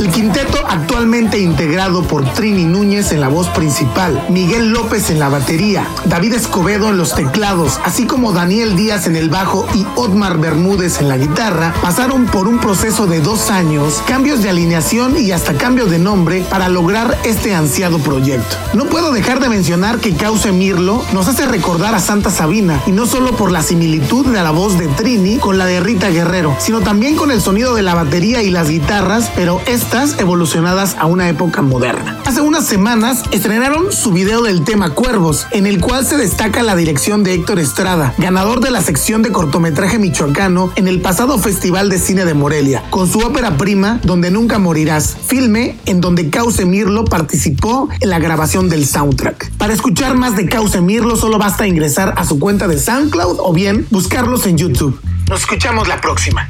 El 0.00 0.08
quinteto 0.08 0.56
actualmente 0.66 1.38
integrado 1.38 2.02
por 2.02 2.24
Trini 2.32 2.64
Núñez 2.64 3.12
en 3.12 3.20
la 3.20 3.28
voz 3.28 3.48
principal, 3.48 4.24
Miguel 4.30 4.70
López 4.70 5.10
en 5.10 5.18
la 5.18 5.28
batería, 5.28 5.86
David 6.06 6.32
Escobedo 6.32 6.88
en 6.88 6.96
los 6.96 7.14
teclados, 7.14 7.78
así 7.84 8.06
como 8.06 8.32
Daniel 8.32 8.76
Díaz 8.76 9.06
en 9.06 9.14
el 9.14 9.28
bajo 9.28 9.66
y 9.74 9.86
Otmar 9.96 10.38
Bermúdez 10.38 11.02
en 11.02 11.08
la 11.08 11.18
guitarra, 11.18 11.74
pasaron 11.82 12.24
por 12.24 12.48
un 12.48 12.60
proceso 12.60 13.06
de 13.06 13.20
dos 13.20 13.50
años, 13.50 14.02
cambios 14.06 14.42
de 14.42 14.48
alineación 14.48 15.18
y 15.18 15.32
hasta 15.32 15.52
cambios 15.52 15.90
de 15.90 15.98
nombre 15.98 16.46
para 16.48 16.70
lograr 16.70 17.18
este 17.24 17.54
ansiado 17.54 17.98
proyecto. 17.98 18.56
No 18.72 18.86
puedo 18.86 19.12
dejar 19.12 19.38
de 19.38 19.50
mencionar 19.50 19.98
que 19.98 20.14
Cauce 20.14 20.50
Mirlo 20.50 21.04
nos 21.12 21.28
hace 21.28 21.44
recordar 21.44 21.94
a 21.94 22.00
Santa 22.00 22.30
Sabina, 22.30 22.80
y 22.86 22.92
no 22.92 23.04
solo 23.04 23.32
por 23.32 23.52
la 23.52 23.62
similitud 23.62 24.24
de 24.24 24.42
la 24.42 24.50
voz 24.50 24.78
de 24.78 24.88
Trini 24.88 25.36
con 25.36 25.58
la 25.58 25.66
de 25.66 25.80
Rita 25.80 26.08
Guerrero, 26.08 26.56
sino 26.58 26.80
también 26.80 27.16
con 27.16 27.30
el 27.30 27.42
sonido 27.42 27.74
de 27.74 27.82
la 27.82 27.94
batería 27.94 28.42
y 28.42 28.48
las 28.48 28.70
guitarras, 28.70 29.30
pero 29.36 29.60
evolucionadas 29.90 30.94
a 31.00 31.06
una 31.06 31.28
época 31.28 31.62
moderna. 31.62 32.20
Hace 32.24 32.40
unas 32.40 32.64
semanas 32.64 33.24
estrenaron 33.32 33.90
su 33.90 34.12
video 34.12 34.40
del 34.40 34.62
tema 34.62 34.90
Cuervos, 34.90 35.48
en 35.50 35.66
el 35.66 35.80
cual 35.80 36.06
se 36.06 36.16
destaca 36.16 36.62
la 36.62 36.76
dirección 36.76 37.24
de 37.24 37.34
Héctor 37.34 37.58
Estrada, 37.58 38.14
ganador 38.16 38.60
de 38.60 38.70
la 38.70 38.82
sección 38.82 39.22
de 39.22 39.32
cortometraje 39.32 39.98
michoacano 39.98 40.70
en 40.76 40.86
el 40.86 41.00
pasado 41.00 41.40
Festival 41.40 41.88
de 41.88 41.98
Cine 41.98 42.24
de 42.24 42.34
Morelia, 42.34 42.84
con 42.90 43.10
su 43.10 43.18
ópera 43.18 43.56
prima 43.56 43.98
Donde 44.04 44.30
Nunca 44.30 44.60
Morirás, 44.60 45.16
filme 45.26 45.76
en 45.86 46.00
donde 46.00 46.30
Cauce 46.30 46.64
Mirlo 46.66 47.04
participó 47.04 47.88
en 47.98 48.10
la 48.10 48.20
grabación 48.20 48.68
del 48.68 48.86
soundtrack. 48.86 49.50
Para 49.58 49.74
escuchar 49.74 50.14
más 50.14 50.36
de 50.36 50.46
Cauce 50.46 50.80
Mirlo 50.80 51.16
solo 51.16 51.36
basta 51.36 51.66
ingresar 51.66 52.14
a 52.16 52.24
su 52.24 52.38
cuenta 52.38 52.68
de 52.68 52.78
SoundCloud 52.78 53.38
o 53.40 53.52
bien 53.52 53.88
buscarlos 53.90 54.46
en 54.46 54.56
YouTube. 54.56 55.00
Nos 55.28 55.40
escuchamos 55.40 55.88
la 55.88 56.00
próxima. 56.00 56.48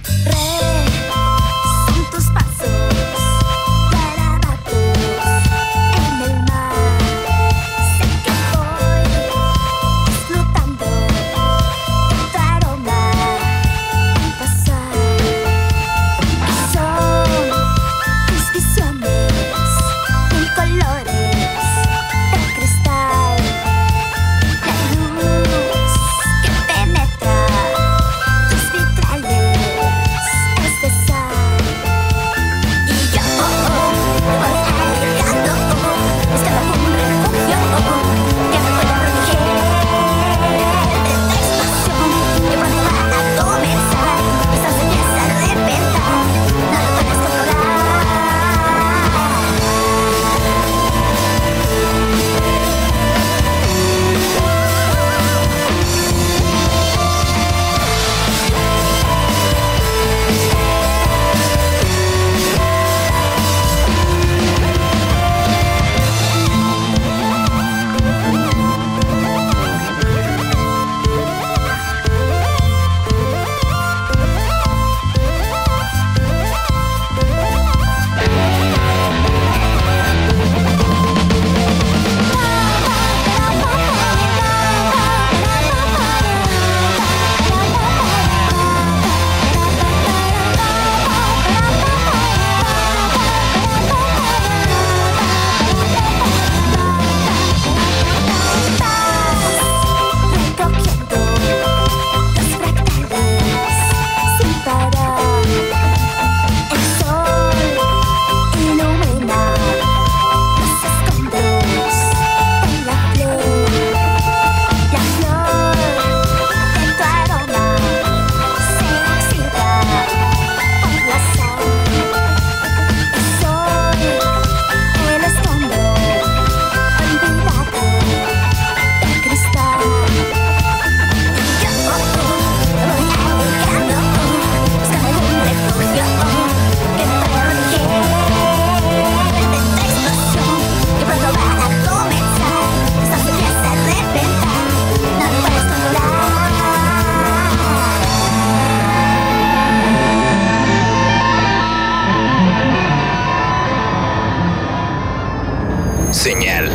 BL. 156.23 156.71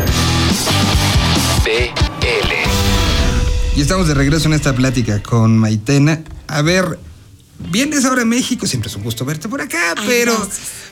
Y 3.75 3.81
estamos 3.81 4.07
de 4.07 4.15
regreso 4.15 4.47
en 4.47 4.53
esta 4.53 4.73
plática 4.73 5.21
con 5.21 5.55
Maitena. 5.59 6.23
A 6.47 6.63
ver, 6.63 6.97
vienes 7.69 8.05
ahora 8.05 8.23
a 8.23 8.25
México, 8.25 8.65
siempre 8.65 8.89
es 8.89 8.95
un 8.95 9.03
gusto 9.03 9.23
verte 9.23 9.47
por 9.47 9.61
acá, 9.61 9.93
pero, 10.07 10.35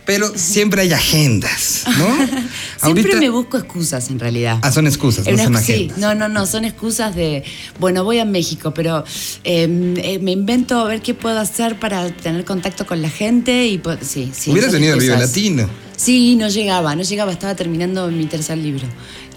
pero 0.06 0.32
siempre 0.38 0.82
hay 0.84 0.94
agendas, 0.94 1.86
¿no? 1.98 2.44
Siempre 2.94 3.16
me 3.16 3.30
busco 3.30 3.58
excusas 3.58 4.10
en 4.12 4.20
realidad. 4.20 4.60
Ah, 4.62 4.72
son 4.72 4.86
excusas, 4.86 5.26
no 5.26 5.36
son 5.38 5.58
sí, 5.64 5.74
agendas. 5.74 5.98
no, 5.98 6.14
no, 6.14 6.28
no, 6.30 6.46
son 6.46 6.66
excusas 6.66 7.16
de, 7.16 7.44
bueno, 7.80 8.04
voy 8.04 8.20
a 8.20 8.26
México, 8.26 8.72
pero 8.74 9.04
eh, 9.46 9.96
eh, 10.04 10.20
me 10.20 10.32
invento 10.32 10.78
a 10.80 10.84
ver 10.84 11.02
qué 11.02 11.14
puedo 11.16 11.40
hacer 11.40 11.80
para 11.80 12.12
tener 12.12 12.44
contacto 12.46 12.86
con 12.86 13.02
la 13.02 13.10
gente 13.10 13.66
y 13.68 13.78
po- 13.80 13.98
sí, 14.02 14.32
sí. 14.38 14.52
Hubieras 14.52 14.74
venido 14.74 14.94
al 14.94 15.00
Vive. 15.00 15.18
Latino. 15.18 15.68
Sí, 16.04 16.36
no 16.36 16.48
llegaba, 16.50 16.96
no 16.96 17.04
llegaba, 17.04 17.32
estaba 17.32 17.56
terminando 17.56 18.10
mi 18.12 18.26
tercer 18.26 18.58
libro. 18.58 18.88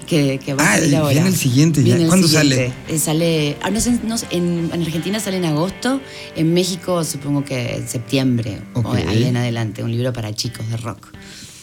Que, 0.06 0.38
que 0.38 0.54
va 0.54 0.62
Ah, 0.64 0.74
a 0.74 0.78
salir 0.78 0.96
ahora. 0.96 1.12
viene 1.14 1.28
el 1.30 1.36
siguiente 1.36 1.82
ya. 1.82 1.94
Viene 1.96 2.06
¿Cuándo 2.08 2.28
siguiente. 2.28 2.72
Eh, 2.88 2.98
sale, 2.98 3.56
ah, 3.60 3.70
no 3.70 3.80
sé, 3.80 3.98
no 4.04 4.14
en, 4.30 4.70
en 4.72 4.82
Argentina 4.82 5.18
sale 5.18 5.38
en 5.38 5.44
agosto, 5.46 6.00
en 6.36 6.54
México 6.54 7.02
supongo 7.02 7.44
que 7.44 7.74
en 7.74 7.88
septiembre, 7.88 8.60
o 8.74 8.80
Ok. 8.80 8.94
ahí 9.08 9.24
en 9.24 9.36
adelante, 9.36 9.82
un 9.82 9.90
libro 9.90 10.12
para 10.12 10.32
chicos 10.32 10.68
de 10.70 10.76
rock. 10.76 11.08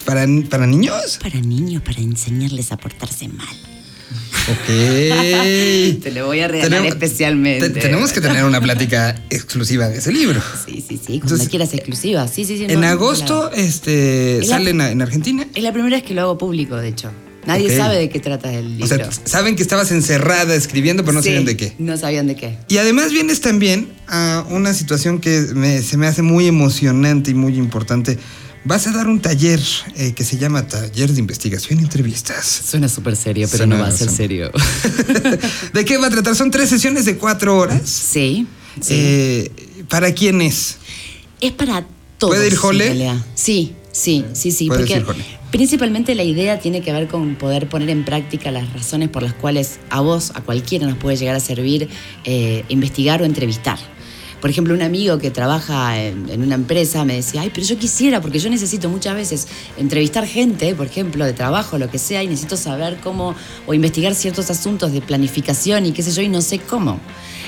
¿Para, 0.04 0.26
para 0.50 0.68
niños? 0.68 1.20
Para 1.24 1.40
niños, 1.40 1.82
para 1.84 2.02
enseñarles 2.02 2.74
a 2.74 2.78
portarse 2.78 3.30
mal. 3.30 3.48
Ok. 4.50 4.68
Te 6.04 6.12
lo 6.14 6.26
voy 6.28 6.42
a 6.42 6.48
regalar 6.48 6.70
Tenemos- 6.70 6.94
especialmente. 6.94 7.70
te- 7.70 7.80
tenemos 7.80 8.12
que 8.12 8.20
tener 8.22 8.44
una 8.44 8.60
plática 8.60 9.16
exclusiva 9.30 9.88
de 9.88 10.00
ese 10.00 10.12
libro. 10.12 10.42
Sí, 10.66 10.84
sí, 10.88 11.00
sí, 11.06 11.20
cuando 11.20 11.46
quieras 11.48 11.74
exclusiva. 11.74 12.28
Sí, 12.28 12.44
sí, 12.46 12.58
sí. 12.58 12.66
En 12.68 12.82
no, 12.82 12.88
agosto, 12.88 13.50
claro. 13.50 13.56
este, 13.56 14.40
Es 14.40 14.50
sale 14.50 14.72
en, 14.72 14.82
en 14.82 15.02
Argentina. 15.02 15.48
Es 15.56 15.64
la 15.64 15.72
primera 15.72 15.96
vez 15.96 16.04
que 16.06 16.14
lo 16.14 16.22
hago 16.22 16.38
público, 16.38 16.76
de 16.76 16.90
hecho. 16.90 17.12
Nadie 17.46 17.76
sabe 17.76 17.98
de 17.98 18.10
qué 18.10 18.20
trata 18.22 18.54
el 18.54 18.78
libro. 18.78 18.86
O 18.86 18.88
sea, 18.88 19.10
saben 19.26 19.58
que 19.58 19.64
estabas 19.64 19.92
encerrada 19.92 20.56
escribiendo, 20.56 21.04
pero 21.04 21.14
no 21.16 21.22
Sí, 21.22 21.28
sabían 21.30 21.44
de 21.46 21.58
qué. 21.58 21.74
No 21.78 21.98
sabían 21.98 22.26
de 22.28 22.36
qué. 22.36 22.58
Y 22.70 22.78
además 22.78 23.12
vienes 23.12 23.42
también 23.42 23.90
a 24.08 24.46
una 24.50 24.74
situación 24.74 25.20
que 25.20 25.48
me- 25.54 25.82
se 25.82 25.98
me 25.98 26.08
hace 26.08 26.22
muy 26.22 26.48
emocionante 26.48 27.32
y 27.32 27.34
muy 27.34 27.58
importante. 27.58 28.18
Vas 28.66 28.88
a 28.88 28.92
dar 28.92 29.08
un 29.08 29.20
taller 29.20 29.60
eh, 29.98 30.14
que 30.14 30.24
se 30.24 30.38
llama 30.38 30.66
Taller 30.68 31.12
de 31.12 31.20
Investigación 31.20 31.80
y 31.80 31.84
Entrevistas. 31.84 32.46
Suena 32.46 32.88
súper 32.88 33.16
serio, 33.18 33.48
pero 33.52 33.58
Suena- 33.66 33.76
no 33.78 33.82
va 33.84 33.90
a 33.90 33.92
ser 33.92 34.10
serio. 34.10 34.52
¿De 35.74 35.84
qué 35.86 35.98
va 35.98 36.08
a 36.08 36.10
tratar? 36.10 36.34
Son 36.36 36.50
tres 36.50 36.70
sesiones 36.70 37.04
de 37.06 37.18
cuatro 37.18 37.58
horas. 37.58 37.82
Sí. 37.90 38.48
sí. 38.80 38.94
Eh, 38.96 39.52
¿Para 39.90 40.14
quién 40.14 40.42
es? 40.42 40.78
Es 41.42 41.52
para 41.52 41.86
todos. 42.18 42.36
¿Puede 42.36 42.48
ir 42.48 42.56
Jole? 42.56 43.12
Sí, 43.36 43.74
sí, 43.92 44.24
sí, 44.32 44.52
sí. 44.52 44.68
Puedes 44.68 44.84
Porque 44.84 45.00
ir, 45.00 45.04
Jole. 45.06 45.24
principalmente 45.52 46.16
la 46.16 46.24
idea 46.24 46.60
tiene 46.60 46.82
que 46.82 46.94
ver 46.94 47.10
con 47.10 47.36
poder 47.36 47.68
poner 47.68 47.90
en 47.90 48.06
práctica 48.06 48.50
las 48.52 48.72
razones 48.72 49.10
por 49.10 49.24
las 49.24 49.34
cuales 49.34 49.80
a 49.90 50.00
vos, 50.00 50.32
a 50.36 50.42
cualquiera, 50.42 50.88
nos 50.88 50.98
puede 50.98 51.18
llegar 51.18 51.36
a 51.36 51.42
servir 51.42 51.90
eh, 52.24 52.64
investigar 52.70 53.22
o 53.22 53.26
entrevistar. 53.26 53.78
Por 54.44 54.50
ejemplo, 54.50 54.74
un 54.74 54.82
amigo 54.82 55.20
que 55.20 55.32
trabaja 55.32 55.98
en, 56.02 56.30
en 56.30 56.42
una 56.42 56.56
empresa 56.56 57.06
me 57.06 57.16
decía, 57.16 57.40
ay, 57.44 57.52
pero 57.54 57.66
yo 57.66 57.78
quisiera, 57.78 58.20
porque 58.20 58.40
yo 58.40 58.50
necesito 58.50 58.90
muchas 58.90 59.16
veces 59.16 59.48
entrevistar 59.78 60.28
gente, 60.28 60.76
por 60.76 60.86
ejemplo, 60.86 61.24
de 61.24 61.32
trabajo, 61.32 61.78
lo 61.78 61.90
que 61.90 61.98
sea, 61.98 62.22
y 62.24 62.28
necesito 62.28 62.58
saber 62.58 62.98
cómo, 63.02 63.36
o 63.66 63.74
investigar 63.74 64.14
ciertos 64.16 64.52
asuntos 64.52 64.92
de 64.92 65.00
planificación 65.00 65.86
y 65.86 65.94
qué 65.94 66.04
sé 66.04 66.12
yo, 66.12 66.22
y 66.24 66.28
no 66.28 66.42
sé 66.42 66.60
cómo. 66.60 67.00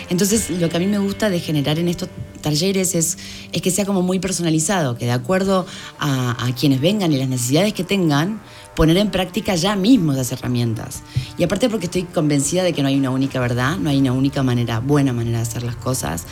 Entonces, 0.10 0.50
lo 0.50 0.70
que 0.70 0.78
a 0.78 0.80
mí 0.80 0.88
me 0.88 1.00
gusta 1.00 1.30
de 1.30 1.42
generar 1.42 1.80
en 1.80 1.90
estos 1.90 2.08
talleres 2.40 2.96
es, 2.96 3.18
es 3.52 3.62
que 3.62 3.72
sea 3.72 3.86
como 3.86 4.02
muy 4.02 4.20
personalizado, 4.20 4.98
que 4.98 5.04
de 5.04 5.12
acuerdo 5.12 5.66
a, 6.00 6.48
quienes 6.58 6.80
vengan 6.80 7.12
y 7.12 7.18
las 7.18 7.28
necesidades 7.28 7.74
que 7.74 7.84
tengan, 7.84 8.40
poner 8.74 8.96
en 8.98 9.10
práctica 9.10 9.56
ya 9.56 9.76
mismo 9.76 10.14
esas 10.14 10.32
herramientas. 10.32 11.02
Y 11.38 11.44
aparte 11.44 11.70
porque 11.70 11.88
estoy 11.88 12.04
convencida 12.04 12.64
de 12.64 12.72
que 12.72 12.82
no 12.84 12.88
hay 12.88 12.98
una 12.98 13.10
única 13.10 13.42
verdad, 13.42 13.78
no 13.78 13.90
hay 13.90 13.98
una 13.98 14.14
única 14.14 14.44
manera, 14.44 14.80
buena 14.80 15.12
manera 15.12 15.40
de 15.40 15.44
hacer 15.44 15.64
las 15.64 15.76
cosas. 15.76 16.26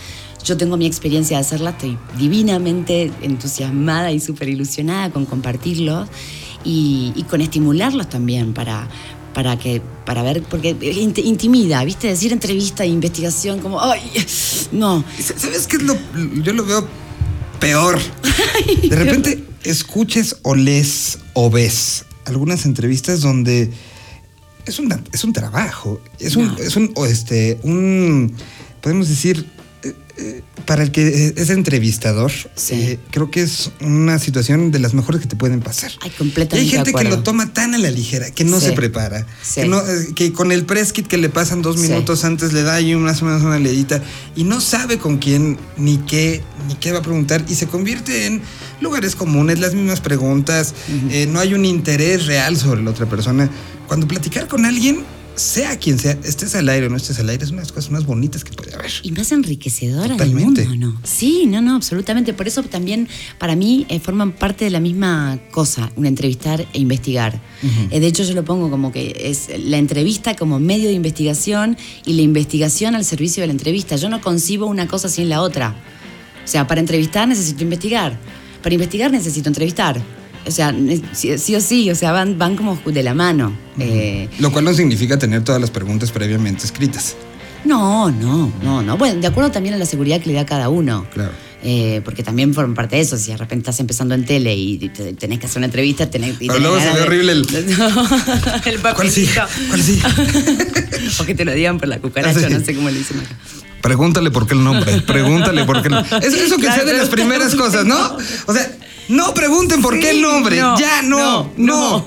Yo 0.43 0.57
tengo 0.57 0.77
mi 0.77 0.85
experiencia 0.85 1.37
de 1.37 1.41
hacerla, 1.41 1.69
estoy 1.71 1.97
divinamente 2.17 3.11
entusiasmada 3.21 4.11
y 4.11 4.19
súper 4.19 4.49
ilusionada 4.49 5.09
con 5.09 5.25
compartirlos 5.25 6.09
y, 6.65 7.13
y 7.15 7.23
con 7.23 7.41
estimularlos 7.41 8.09
también 8.09 8.53
para, 8.53 8.87
para 9.33 9.57
que 9.57 9.81
para 10.05 10.21
ver 10.21 10.43
porque 10.43 10.77
int- 10.77 11.23
intimida 11.23 11.83
viste 11.85 12.07
decir 12.07 12.33
entrevista 12.33 12.83
e 12.83 12.87
investigación 12.87 13.59
como 13.59 13.81
ay 13.81 14.01
no 14.73 15.03
¿Sabes 15.37 15.65
qué 15.67 15.77
es 15.77 15.83
lo.? 15.83 15.95
Yo 16.43 16.51
lo 16.53 16.65
veo 16.65 16.87
peor. 17.59 17.97
De 18.89 18.95
repente 18.95 19.43
escuches 19.63 20.37
o 20.41 20.55
lees 20.55 21.19
o 21.33 21.49
ves 21.49 22.05
algunas 22.25 22.65
entrevistas 22.65 23.21
donde 23.21 23.71
es 24.65 24.79
un, 24.79 24.93
es 25.11 25.23
un 25.23 25.33
trabajo. 25.33 26.01
Es 26.19 26.35
un. 26.35 26.55
Es 26.59 26.75
un 26.75 26.91
o 26.95 27.05
este, 27.05 27.59
un. 27.63 28.33
Podemos 28.81 29.07
decir. 29.09 29.45
Eh, 30.23 30.43
Para 30.65 30.83
el 30.83 30.91
que 30.91 31.33
es 31.35 31.49
entrevistador, 31.49 32.31
eh, 32.69 32.97
creo 33.11 33.29
que 33.29 33.41
es 33.41 33.71
una 33.81 34.17
situación 34.19 34.71
de 34.71 34.79
las 34.79 34.93
mejores 34.93 35.21
que 35.21 35.27
te 35.27 35.35
pueden 35.35 35.59
pasar. 35.59 35.91
Ay, 36.01 36.11
Y 36.51 36.55
hay 36.55 36.69
gente 36.69 36.91
de 36.91 36.97
que 36.97 37.09
lo 37.09 37.23
toma 37.23 37.53
tan 37.53 37.73
a 37.75 37.77
la 37.77 37.91
ligera, 37.91 38.31
que 38.31 38.43
no 38.45 38.59
Sí. 38.59 38.67
se 38.67 38.71
prepara, 38.73 39.25
Sí. 39.41 39.61
que, 39.61 39.67
no, 39.67 39.79
eh, 39.81 40.07
que 40.15 40.31
con 40.31 40.51
el 40.51 40.65
press 40.65 40.93
kit 40.93 41.07
que 41.07 41.17
le 41.17 41.29
pasan 41.29 41.61
dos 41.61 41.77
minutos 41.77 42.23
antes 42.23 42.53
le 42.53 42.63
da 42.63 42.75
ahí 42.75 42.95
más 42.95 43.21
o 43.21 43.25
menos 43.25 43.41
una 43.41 43.59
leidita 43.59 44.01
y 44.35 44.43
no 44.45 44.61
sabe 44.61 44.97
con 44.97 45.17
quién 45.17 45.57
ni 45.77 45.97
qué 45.97 46.41
ni 46.67 46.75
qué 46.75 46.91
va 46.93 46.99
a 46.99 47.01
preguntar 47.01 47.43
y 47.49 47.55
se 47.55 47.67
convierte 47.67 48.25
en 48.25 48.41
lugares 48.79 49.15
comunes, 49.15 49.59
las 49.59 49.73
mismas 49.73 49.99
preguntas, 49.99 50.73
eh, 51.09 51.27
no 51.29 51.39
hay 51.39 51.53
un 51.53 51.65
interés 51.65 52.25
real 52.25 52.55
sobre 52.57 52.81
la 52.83 52.91
otra 52.91 53.05
persona. 53.05 53.49
Cuando 53.87 54.07
platicar 54.07 54.47
con 54.47 54.65
alguien, 54.65 55.03
sea 55.35 55.77
quien 55.77 55.97
sea, 55.97 56.17
estés 56.23 56.55
al 56.55 56.69
aire 56.69 56.87
o 56.87 56.89
no 56.89 56.97
estés 56.97 57.19
al 57.19 57.29
aire, 57.29 57.43
es 57.43 57.49
una 57.51 57.61
de 57.61 57.65
las 57.65 57.71
cosas 57.71 57.91
más 57.91 58.05
bonitas 58.05 58.43
que 58.43 58.51
puede 58.53 58.73
haber. 58.75 58.91
y 59.01 59.11
más 59.11 59.31
enriquecedora 59.31 60.09
Totalmente. 60.09 60.61
del 60.61 60.69
mundo, 60.69 60.87
¿no? 60.87 61.01
Sí, 61.03 61.45
no, 61.47 61.61
no, 61.61 61.75
absolutamente. 61.75 62.33
Por 62.33 62.47
eso 62.47 62.63
también, 62.63 63.07
para 63.39 63.55
mí, 63.55 63.85
eh, 63.89 63.99
forman 63.99 64.31
parte 64.31 64.65
de 64.65 64.71
la 64.71 64.79
misma 64.79 65.39
cosa, 65.51 65.91
un 65.95 66.05
entrevistar 66.05 66.67
e 66.73 66.79
investigar. 66.79 67.41
Eh, 67.91 67.99
de 67.99 68.07
hecho, 68.07 68.23
yo 68.23 68.33
lo 68.33 68.43
pongo 68.43 68.69
como 68.69 68.91
que 68.91 69.15
es 69.17 69.49
la 69.57 69.77
entrevista 69.77 70.35
como 70.35 70.59
medio 70.59 70.87
de 70.87 70.93
investigación 70.93 71.77
y 72.05 72.13
la 72.13 72.21
investigación 72.21 72.95
al 72.95 73.05
servicio 73.05 73.41
de 73.41 73.47
la 73.47 73.53
entrevista. 73.53 73.95
Yo 73.95 74.09
no 74.09 74.21
concibo 74.21 74.65
una 74.67 74.87
cosa 74.87 75.09
sin 75.09 75.29
la 75.29 75.41
otra. 75.41 75.75
O 76.43 76.47
sea, 76.47 76.67
para 76.67 76.81
entrevistar 76.81 77.27
necesito 77.27 77.63
investigar. 77.63 78.19
Para 78.61 78.75
investigar 78.75 79.11
necesito 79.11 79.49
entrevistar. 79.49 80.01
O 80.45 80.51
sea, 80.51 80.75
sí, 81.13 81.37
sí 81.37 81.55
o 81.55 81.61
sí, 81.61 81.89
o 81.89 81.95
sea, 81.95 82.11
van, 82.11 82.37
van 82.37 82.55
como 82.57 82.77
de 82.85 83.03
la 83.03 83.13
mano. 83.13 83.55
Eh, 83.79 84.27
Lo 84.39 84.51
cual 84.51 84.65
no 84.65 84.73
significa 84.73 85.17
tener 85.17 85.43
todas 85.43 85.59
las 85.61 85.71
preguntas 85.71 86.11
previamente 86.11 86.65
escritas. 86.65 87.15
no, 87.65 88.11
no, 88.11 88.51
no, 88.61 88.81
no. 88.83 88.97
Bueno, 88.97 89.21
de 89.21 89.27
acuerdo 89.27 89.51
también 89.51 89.73
a 89.75 89.77
la 89.77 89.85
seguridad 89.85 90.19
que 90.21 90.27
le 90.27 90.33
da 90.35 90.45
cada 90.45 90.69
uno. 90.69 91.05
Claro. 91.13 91.31
Eh, 91.65 92.01
porque 92.03 92.23
también 92.23 92.53
forma 92.53 92.75
parte 92.75 92.97
de 92.97 93.03
eso. 93.03 93.17
Si 93.17 93.31
de 93.31 93.37
repente 93.37 93.61
estás 93.61 93.79
empezando 93.79 94.13
en 94.15 94.25
tele 94.25 94.53
y 94.53 94.89
te- 94.89 95.13
tenés 95.13 95.39
que 95.39 95.45
hacer 95.45 95.59
una 95.59 95.67
entrevista, 95.67 96.09
tenés, 96.09 96.35
y 96.41 96.47
Pero 96.47 96.59
luego 96.59 96.77
se 96.77 96.91
ve 96.91 97.01
horrible 97.03 97.31
el- 97.31 97.47
el 98.65 98.79
papelito. 98.79 99.41
¿Cuál 99.69 99.81
sí? 99.81 100.01
o 101.19 101.25
que 101.25 101.35
te 101.35 101.45
lo 101.45 101.53
digan 101.53 101.79
por 101.79 101.87
la 101.87 101.99
cucaracha, 101.99 102.39
Ah, 102.43 102.47
sí. 102.49 102.53
no 102.53 102.59
sé 102.65 102.75
cómo 102.75 102.89
le 102.89 102.97
dicen 102.97 103.19
acá. 103.19 103.35
Pregúntale 103.81 104.29
por 104.31 104.45
qué 104.47 104.53
el 104.55 104.63
nombre. 104.63 105.01
Pregúntale 105.01 105.63
por 105.65 105.81
qué 105.81 105.87
el 105.87 105.93
nombre. 105.95 106.17
Es 106.19 106.33
eso 106.33 106.55
que 106.57 106.63
Claro, 106.63 106.83
sea 106.83 106.91
de 106.91 106.97
las 106.97 107.09
primeras 107.09 107.55
cosas, 107.55 107.85
¿no? 107.85 108.17
O 108.45 108.53
sea, 108.53 108.69
no 109.09 109.33
pregunten 109.33 109.81
por 109.81 109.99
qué 109.99 110.11
el 110.11 110.21
nombre. 110.21 110.55
ya, 110.57 111.01
no, 111.03 111.51
no. 111.57 112.05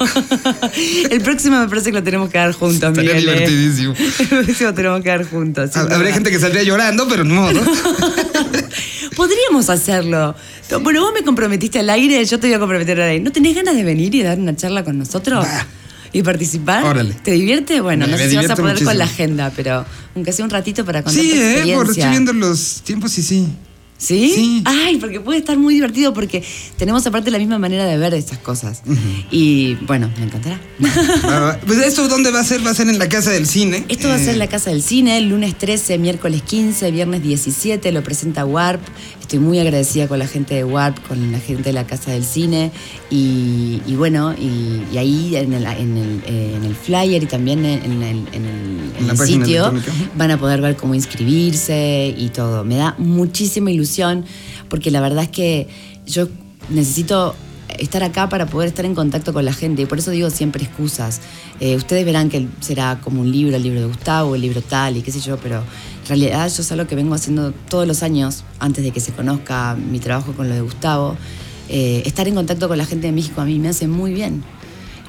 El 1.10 1.20
próximo 1.20 1.58
me 1.60 1.68
parece 1.68 1.90
que 1.90 1.96
lo 1.98 2.02
tenemos 2.02 2.30
que 2.30 2.38
dar 2.38 2.52
juntos, 2.52 2.90
Estaría 2.90 3.14
Miguel. 3.14 3.28
¿eh? 3.28 3.32
divertidísimo. 3.32 3.94
El 4.18 4.44
próximo 4.44 4.74
tenemos 4.74 5.02
que 5.02 5.08
dar 5.08 5.28
juntos. 5.28 5.76
Habría 5.76 6.12
gente 6.12 6.30
que 6.30 6.38
saldría 6.40 6.62
llorando, 6.62 7.06
pero 7.08 7.24
no, 7.24 7.52
¿no? 7.52 7.60
Podríamos 9.16 9.70
hacerlo. 9.70 10.34
Bueno, 10.82 11.00
vos 11.02 11.12
me 11.14 11.22
comprometiste 11.24 11.78
al 11.78 11.90
aire, 11.90 12.24
yo 12.24 12.38
te 12.38 12.48
voy 12.48 12.54
a 12.54 12.58
comprometer 12.58 13.00
al 13.00 13.08
aire. 13.10 13.24
¿No 13.24 13.32
tenés 13.32 13.54
ganas 13.54 13.74
de 13.76 13.84
venir 13.84 14.14
y 14.14 14.22
dar 14.22 14.38
una 14.38 14.54
charla 14.56 14.84
con 14.84 14.98
nosotros? 14.98 15.46
¿Y 16.12 16.22
participar? 16.22 16.84
Órale. 16.84 17.14
¿Te 17.22 17.32
divierte? 17.32 17.80
Bueno, 17.80 18.06
Me- 18.06 18.12
no 18.12 18.18
sé 18.18 18.30
si 18.30 18.36
vas 18.36 18.50
a 18.50 18.56
poder 18.56 18.82
con 18.82 18.96
la 18.98 19.04
agenda, 19.04 19.52
pero 19.54 19.84
aunque 20.14 20.32
sea 20.32 20.44
un 20.44 20.50
ratito 20.50 20.84
para 20.84 21.02
contar 21.02 21.22
Sí, 21.22 21.30
tu 21.30 21.36
eh, 21.36 21.40
por 21.40 21.46
experiencia. 21.50 21.90
estoy 22.04 22.10
viendo 22.10 22.32
los 22.32 22.82
tiempos 22.84 23.18
y 23.18 23.22
sí. 23.22 23.48
¿Sí? 23.98 24.62
Ay, 24.66 24.96
porque 24.98 25.20
puede 25.20 25.38
estar 25.38 25.56
muy 25.56 25.72
divertido 25.74 26.12
porque 26.12 26.44
tenemos 26.76 27.06
aparte 27.06 27.30
la 27.30 27.38
misma 27.38 27.58
manera 27.58 27.86
de 27.86 27.96
ver 27.96 28.12
estas 28.14 28.38
cosas. 28.38 28.82
Y 29.30 29.74
bueno, 29.86 30.10
me 30.18 30.24
encantará. 30.26 30.60
Ah, 31.24 31.58
Pues 31.66 31.78
esto, 31.78 32.06
¿dónde 32.06 32.30
va 32.30 32.40
a 32.40 32.44
ser? 32.44 32.64
Va 32.64 32.70
a 32.70 32.74
ser 32.74 32.88
en 32.88 32.98
la 32.98 33.08
Casa 33.08 33.30
del 33.30 33.46
Cine. 33.46 33.84
Esto 33.88 34.08
va 34.08 34.14
a 34.14 34.20
Eh, 34.20 34.24
ser 34.24 34.32
en 34.34 34.38
la 34.38 34.48
Casa 34.48 34.70
del 34.70 34.82
Cine, 34.82 35.16
el 35.16 35.30
lunes 35.30 35.56
13, 35.56 35.96
miércoles 35.98 36.42
15, 36.42 36.90
viernes 36.90 37.22
17, 37.22 37.90
lo 37.92 38.02
presenta 38.02 38.44
Warp. 38.44 38.82
Estoy 39.22 39.38
muy 39.40 39.58
agradecida 39.58 40.06
con 40.06 40.18
la 40.20 40.28
gente 40.28 40.54
de 40.54 40.62
Warp, 40.62 41.04
con 41.08 41.32
la 41.32 41.40
gente 41.40 41.64
de 41.64 41.72
la 41.72 41.84
Casa 41.86 42.12
del 42.12 42.24
Cine. 42.24 42.70
Y, 43.10 43.80
y 43.86 43.94
bueno, 43.96 44.34
y, 44.34 44.82
y 44.94 44.98
ahí 44.98 45.36
en 45.36 45.52
el, 45.54 45.64
en, 45.66 45.96
el, 45.96 46.22
eh, 46.26 46.52
en 46.54 46.64
el 46.64 46.76
flyer 46.76 47.22
y 47.22 47.26
también 47.26 47.64
en, 47.64 47.82
en 47.82 48.02
el, 48.02 48.18
en 48.32 48.44
el- 49.10 49.16
sitio 49.26 49.72
van 50.16 50.30
a 50.30 50.38
poder 50.38 50.60
ver 50.60 50.76
cómo 50.76 50.94
inscribirse 50.94 52.14
y 52.16 52.28
todo. 52.28 52.62
Me 52.62 52.76
da 52.76 52.94
muchísima 52.98 53.70
ilusión 53.70 53.85
porque 54.68 54.90
la 54.90 55.00
verdad 55.00 55.24
es 55.24 55.30
que 55.30 55.68
yo 56.06 56.28
necesito 56.70 57.34
estar 57.78 58.02
acá 58.02 58.28
para 58.28 58.46
poder 58.46 58.68
estar 58.68 58.84
en 58.84 58.94
contacto 58.94 59.32
con 59.32 59.44
la 59.44 59.52
gente. 59.52 59.82
Y 59.82 59.86
por 59.86 59.98
eso 59.98 60.10
digo 60.10 60.30
siempre 60.30 60.64
excusas. 60.64 61.20
Eh, 61.60 61.76
ustedes 61.76 62.04
verán 62.04 62.28
que 62.28 62.48
será 62.60 63.00
como 63.02 63.20
un 63.20 63.30
libro, 63.30 63.56
el 63.56 63.62
libro 63.62 63.80
de 63.80 63.86
Gustavo, 63.86 64.34
el 64.34 64.42
libro 64.42 64.62
tal 64.62 64.96
y 64.96 65.02
qué 65.02 65.12
sé 65.12 65.20
yo, 65.20 65.36
pero 65.38 65.56
en 65.58 66.08
realidad 66.08 66.48
yo 66.48 66.62
es 66.62 66.72
algo 66.72 66.86
que 66.86 66.94
vengo 66.94 67.14
haciendo 67.14 67.52
todos 67.52 67.86
los 67.86 68.02
años, 68.02 68.44
antes 68.58 68.84
de 68.84 68.90
que 68.90 69.00
se 69.00 69.12
conozca 69.12 69.74
mi 69.74 69.98
trabajo 69.98 70.32
con 70.32 70.48
lo 70.48 70.54
de 70.54 70.60
Gustavo. 70.60 71.16
Eh, 71.68 72.02
estar 72.06 72.28
en 72.28 72.34
contacto 72.34 72.68
con 72.68 72.78
la 72.78 72.86
gente 72.86 73.08
de 73.08 73.12
México 73.12 73.40
a 73.40 73.44
mí 73.44 73.58
me 73.58 73.68
hace 73.68 73.88
muy 73.88 74.12
bien. 74.12 74.44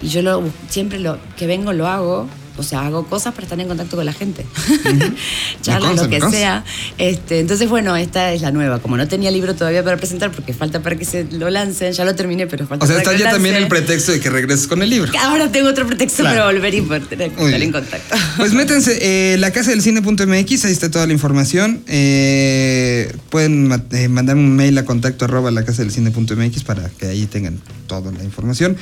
Y 0.01 0.07
yo 0.09 0.21
lo, 0.21 0.43
siempre 0.69 0.99
lo 0.99 1.17
que 1.35 1.47
vengo 1.47 1.73
lo 1.73 1.87
hago, 1.87 2.27
o 2.57 2.63
sea, 2.63 2.85
hago 2.85 3.05
cosas 3.07 3.33
para 3.33 3.43
estar 3.45 3.59
en 3.59 3.67
contacto 3.67 3.95
con 3.95 4.05
la 4.05 4.13
gente. 4.13 4.45
Charlas, 5.61 5.89
consta, 5.99 6.03
lo 6.03 6.09
que 6.29 6.37
sea. 6.37 6.63
Este, 6.97 7.39
entonces, 7.39 7.69
bueno, 7.69 7.95
esta 7.95 8.33
es 8.33 8.41
la 8.41 8.51
nueva. 8.51 8.79
Como 8.79 8.97
no 8.97 9.07
tenía 9.07 9.31
libro 9.31 9.55
todavía 9.55 9.83
para 9.83 9.97
presentar, 9.97 10.31
porque 10.31 10.53
falta 10.53 10.81
para 10.81 10.95
que 10.95 11.05
se 11.05 11.25
lo 11.31 11.49
lancen, 11.49 11.93
ya 11.93 12.05
lo 12.05 12.15
terminé, 12.15 12.47
pero 12.47 12.67
falta 12.67 12.85
O 12.85 12.87
sea, 12.87 12.97
para 12.97 13.03
está 13.11 13.17
que 13.17 13.23
ya 13.23 13.31
también 13.31 13.55
el 13.55 13.67
pretexto 13.67 14.11
de 14.11 14.19
que 14.19 14.29
regreses 14.29 14.67
con 14.67 14.81
el 14.81 14.89
libro. 14.89 15.11
Ahora 15.19 15.51
tengo 15.51 15.69
otro 15.69 15.85
pretexto 15.87 16.23
Claro. 16.23 16.37
para 16.41 16.51
volver 16.53 16.73
y 16.75 16.81
poder 16.81 17.05
tener- 17.05 17.31
estar 17.31 17.61
en 17.61 17.71
contacto. 17.71 18.15
Pues 18.37 18.53
métanse, 18.53 18.97
eh, 19.33 19.37
la 19.37 19.51
casa 19.51 19.71
del 19.71 19.81
cine.mx, 19.81 20.65
ahí 20.65 20.71
está 20.71 20.89
toda 20.91 21.05
la 21.07 21.13
información. 21.13 21.81
Eh, 21.87 23.13
pueden 23.29 23.71
eh, 23.91 24.07
mandar 24.07 24.35
un 24.35 24.55
mail 24.55 24.77
a 24.77 24.85
contacto 24.85 25.25
arroba 25.25 25.51
la 25.51 25.63
casa 25.65 25.81
del 25.83 25.91
cine.mx 25.91 26.63
para 26.63 26.89
que 26.89 27.07
ahí 27.07 27.25
tengan 27.25 27.59
toda 27.87 28.11
la 28.11 28.23
información. 28.23 28.77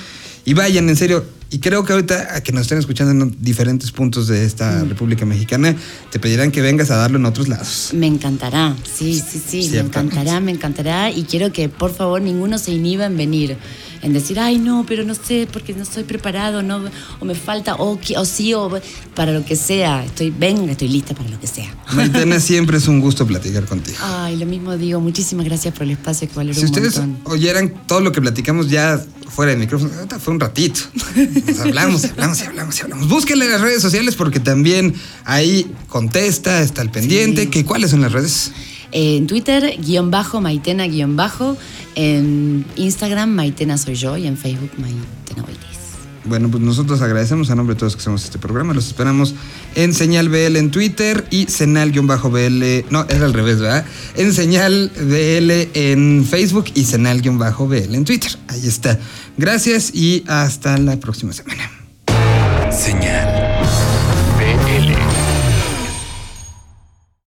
Y 0.46 0.54
vayan, 0.54 0.88
en 0.90 0.96
serio. 0.96 1.26
Y 1.52 1.60
creo 1.60 1.84
que 1.84 1.94
ahorita 1.94 2.36
a 2.36 2.42
que 2.42 2.52
nos 2.52 2.64
estén 2.64 2.78
escuchando 2.80 3.12
en 3.26 3.36
diferentes 3.40 3.92
puntos 3.92 4.28
de 4.28 4.46
esta 4.46 4.84
Mm. 4.84 4.90
República 4.90 5.26
Mexicana, 5.26 5.76
te 6.12 6.20
pedirán 6.20 6.52
que 6.52 6.62
vengas 6.62 6.92
a 6.92 6.96
darlo 6.98 7.18
en 7.18 7.26
otros 7.26 7.48
lados. 7.48 7.92
Me 7.94 8.08
encantará, 8.08 8.76
sí, 8.84 9.22
sí, 9.26 9.42
sí, 9.46 9.70
me 9.72 9.80
encantará, 9.80 10.40
me 10.40 10.52
encantará. 10.52 11.12
Y 11.12 11.24
quiero 11.24 11.52
que 11.54 11.70
por 11.70 11.94
favor 11.94 12.22
ninguno 12.22 12.58
se 12.58 12.72
inhiba 12.72 13.06
en 13.06 13.16
venir, 13.16 13.58
en 14.06 14.14
decir, 14.14 14.40
ay, 14.40 14.60
no, 14.60 14.86
pero 14.88 15.04
no 15.04 15.16
sé, 15.16 15.48
porque 15.52 15.74
no 15.74 15.84
estoy 15.84 16.04
preparado, 16.04 16.62
no, 16.62 16.82
o 17.20 17.26
me 17.26 17.34
falta, 17.36 17.76
o, 17.76 18.00
o 18.18 18.26
sí, 18.26 18.54
o 18.54 18.70
para 19.16 19.32
lo 19.34 19.44
que 19.44 19.56
sea. 19.56 20.06
Estoy, 20.06 20.30
venga, 20.30 20.72
estoy 20.72 20.88
lista 20.90 21.16
para 21.16 21.30
lo 21.30 21.40
que 21.40 21.48
sea. 21.48 21.74
Maitena, 21.94 22.40
siempre 22.40 22.78
es 22.78 22.88
un 22.88 23.02
gusto 23.02 23.26
platicar 23.26 23.66
contigo. 23.66 23.98
Ay, 24.02 24.38
lo 24.38 24.46
mismo 24.46 24.78
digo, 24.78 25.00
muchísimas 25.00 25.46
gracias 25.46 25.74
por 25.74 25.84
el 25.84 25.92
espacio 25.92 26.28
que 26.28 26.36
valoro 26.36 26.54
Si 26.54 26.62
un 26.62 26.66
ustedes 26.68 26.98
montón. 27.00 27.34
oyeran 27.34 27.74
todo 27.88 28.00
lo 28.00 28.12
que 28.12 28.22
platicamos 28.22 28.70
ya 28.70 29.04
fuera 29.28 29.52
del 29.52 29.60
micrófono, 29.60 29.92
fue 30.20 30.34
un 30.34 30.40
ratito. 30.40 30.82
Nos 31.48 31.60
hablamos, 31.60 32.06
hablamos, 32.06 32.42
y 32.42 32.46
hablamos, 32.46 32.78
y 32.78 32.82
hablamos. 32.84 33.10
Búsquenle 33.10 33.46
en 33.46 33.52
las 33.52 33.62
redes 33.62 33.82
sociales 33.82 34.16
porque 34.16 34.40
también 34.40 34.94
ahí 35.24 35.66
contesta, 35.88 36.62
está 36.62 36.82
al 36.82 36.92
pendiente. 36.92 37.50
que 37.50 37.66
¿Cuáles 37.66 37.92
son 37.92 38.02
las 38.02 38.12
redes? 38.12 38.52
Eh, 38.92 39.18
en 39.18 39.28
Twitter, 39.28 39.78
guion 39.80 40.12
bajo, 40.12 40.40
Maitena, 40.42 40.88
guion 40.88 41.16
bajo. 41.16 41.58
En 41.96 42.66
Instagram, 42.76 43.30
Maitena 43.30 43.78
soy 43.78 43.96
yo. 43.96 44.18
Y 44.18 44.28
en 44.28 44.38
Facebook, 44.38 44.72
Maitena 44.78 45.44
Willis. 45.48 45.76
Bueno, 46.26 46.50
pues 46.50 46.64
nosotros 46.64 47.02
agradecemos 47.02 47.52
a 47.52 47.56
nombre 47.56 47.76
de 47.76 47.80
todos 47.80 47.96
que 47.96 48.02
hacemos 48.02 48.24
este 48.24 48.40
programa. 48.40 48.74
Los 48.74 48.88
esperamos 48.88 49.36
en 49.76 49.94
Señal 49.94 50.30
BL 50.30 50.56
en 50.56 50.72
Twitter 50.72 51.26
y 51.30 51.46
Senal-BL. 51.46 52.86
No, 52.90 53.06
era 53.08 53.26
al 53.26 53.34
revés, 53.34 53.60
¿verdad? 53.60 53.86
En 54.16 54.34
Señal 54.34 54.92
BL 54.96 55.78
en 55.80 56.26
Facebook 56.28 56.66
y 56.74 56.86
Senal-BL 56.86 57.94
en 57.94 58.06
Twitter. 58.06 58.32
Ahí 58.48 58.66
está. 58.68 59.00
Gracias 59.38 59.94
y 59.94 60.24
hasta 60.28 60.78
la 60.80 61.00
próxima 61.00 61.32
semana. 61.32 61.70
Señal. 62.72 63.35